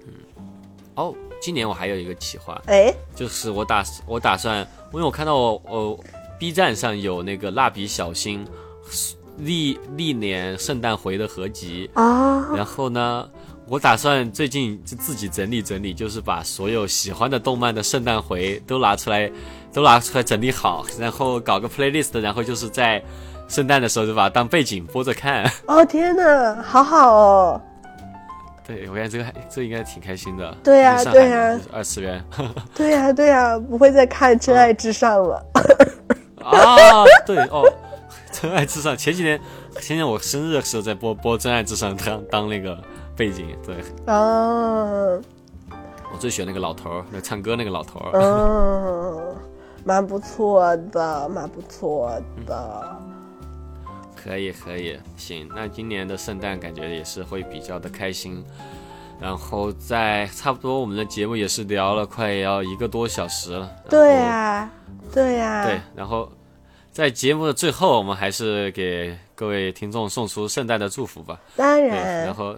[0.06, 0.12] 嗯，
[0.94, 1.14] 哦。
[1.44, 6.00] 今年我还有一个企划，哎，就是我打我打算，因为我看到我我
[6.38, 8.46] B 站上有那个蜡笔小新
[9.36, 13.28] 历历年圣诞回的合集啊，然后呢，
[13.66, 19.30] 我打算最近就自己整理整理，就是把所有喜欢的动漫的圣诞回都拿出来，
[19.70, 23.04] 都拿出来整理好，然后搞个 playlist，然后就是在
[23.48, 25.44] 圣诞的时候就把它当背景播着看。
[25.66, 27.60] 哦天哪，好好哦。
[28.66, 30.56] 对，我感觉这个还这应该挺开心的。
[30.64, 32.24] 对呀，对呀，二次元。
[32.74, 35.46] 对呀，对呀，不会再看《真爱至上》了。
[36.42, 37.62] 啊，对哦，
[38.40, 39.38] 《真爱至上》前几天，
[39.80, 42.76] 前天我生日的时候在播播《真爱至上》当当那个
[43.14, 43.54] 背景。
[43.64, 43.76] 对。
[44.06, 45.20] 哦。
[46.12, 48.10] 我最喜欢那个老头儿，那唱歌那个老头儿。
[48.14, 49.36] 嗯。
[49.84, 52.10] 蛮不错的，蛮不错
[52.46, 52.96] 的。
[54.24, 58.42] 可以可以，行，那今年的圣诞感觉也是会比较的开心。
[59.20, 63.70] 然后在差不多我们的节目也是聊了快要一个多小时了。
[63.88, 64.68] 对啊，
[65.12, 65.64] 对呀。
[65.66, 66.30] 对，然后
[66.90, 71.38] 在节目的最后，我们还是给各位听众送出圣诞的祝福吧。
[71.54, 72.24] 当然。
[72.24, 72.56] 然后，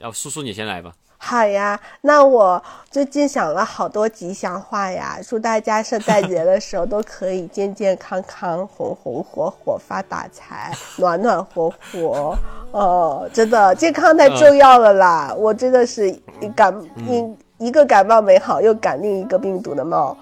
[0.00, 0.92] 要叔叔你先来吧。
[1.24, 2.60] 好呀，那我
[2.90, 12.36] 最近想了好多吉祥话呀，祝大家圣诞节的时候都可以健健康康、红红火火、发大财、暖暖和和。
[12.72, 15.32] 哦，真的，健康太重要了啦！
[15.38, 16.12] 我真的是
[16.56, 20.16] 感一一个感冒没好，又感另一个病毒的冒。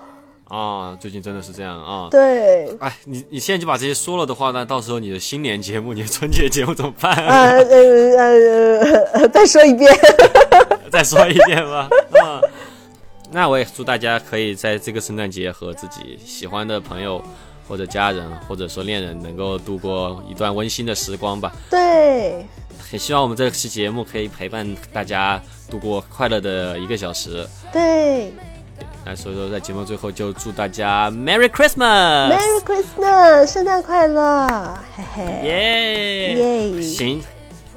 [0.48, 2.08] 啊，最近真的是这样啊。
[2.10, 2.76] 对。
[2.78, 7.14] 哎，你你现在就把这些说了的话，那到时候你的新年节目、你的春节节目怎么办？
[7.16, 9.90] 呃呃呃，再说一遍。
[10.90, 11.88] 再说一遍吧。
[12.22, 12.40] 嗯，
[13.30, 17.22] 那我也祝大家可以在这个圣诞节和自己喜欢的朋友
[17.68, 21.52] 或者家人或者说恋人能够度过一段温馨的时光吧。
[21.70, 22.44] 对，
[22.92, 27.46] 也希望我们这期节目可以陪伴大家度过快乐的一个小时。
[27.72, 28.32] 对。
[29.02, 34.46] 那所以说，在节目最后就祝大家 Merry Christmas，Merry Christmas，圣诞快乐，
[34.94, 37.22] 嘿嘿，耶耶，行。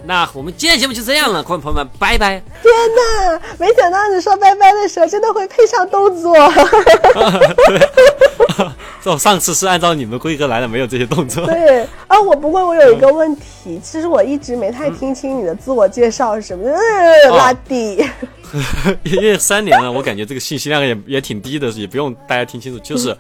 [0.06, 2.42] 那我们今天节目就这样了，各位朋友们，拜拜！
[2.62, 6.36] 天哪，没想到你说拜拜的时候真的会配上动作。
[9.02, 11.46] 这我上次是按照你们规格来的，没有这些动作。
[11.46, 16.70] 对啊，我不过我有一个问题，其实我一直没太听清你的自我介绍是什么。
[17.38, 18.06] 拉低，
[19.04, 22.80] 因为三年了，我感觉这个信息量也 也挺低的，也不用大家听清楚。
[22.84, 23.18] 就是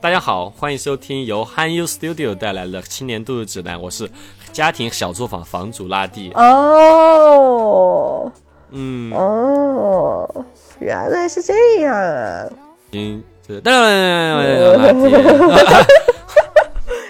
[0.00, 4.10] 大家好，欢迎收听由 Han You Studio 带来的青年度日指南，我是。
[4.52, 8.30] 家庭小作坊房主拉蒂哦，
[8.70, 10.44] 嗯哦，
[10.78, 12.46] 原来是这样啊！
[12.92, 13.22] 嗯，
[13.64, 15.10] 当然拉蒂，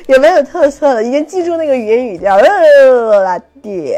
[0.06, 1.02] 有没有特色的？
[1.02, 3.94] 已经记住那个语言语调了，拉蒂。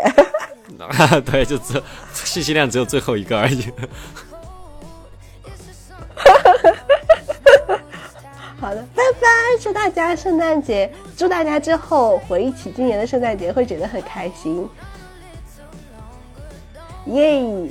[1.30, 1.80] 对，就只
[2.12, 3.64] 信息量只有最后一个而已。
[8.64, 9.28] 好的，拜拜！
[9.60, 14.66] 祝大家圣诞节，祝大家之后回忆起今年的圣诞节会觉得很开心，
[17.04, 17.68] 耶！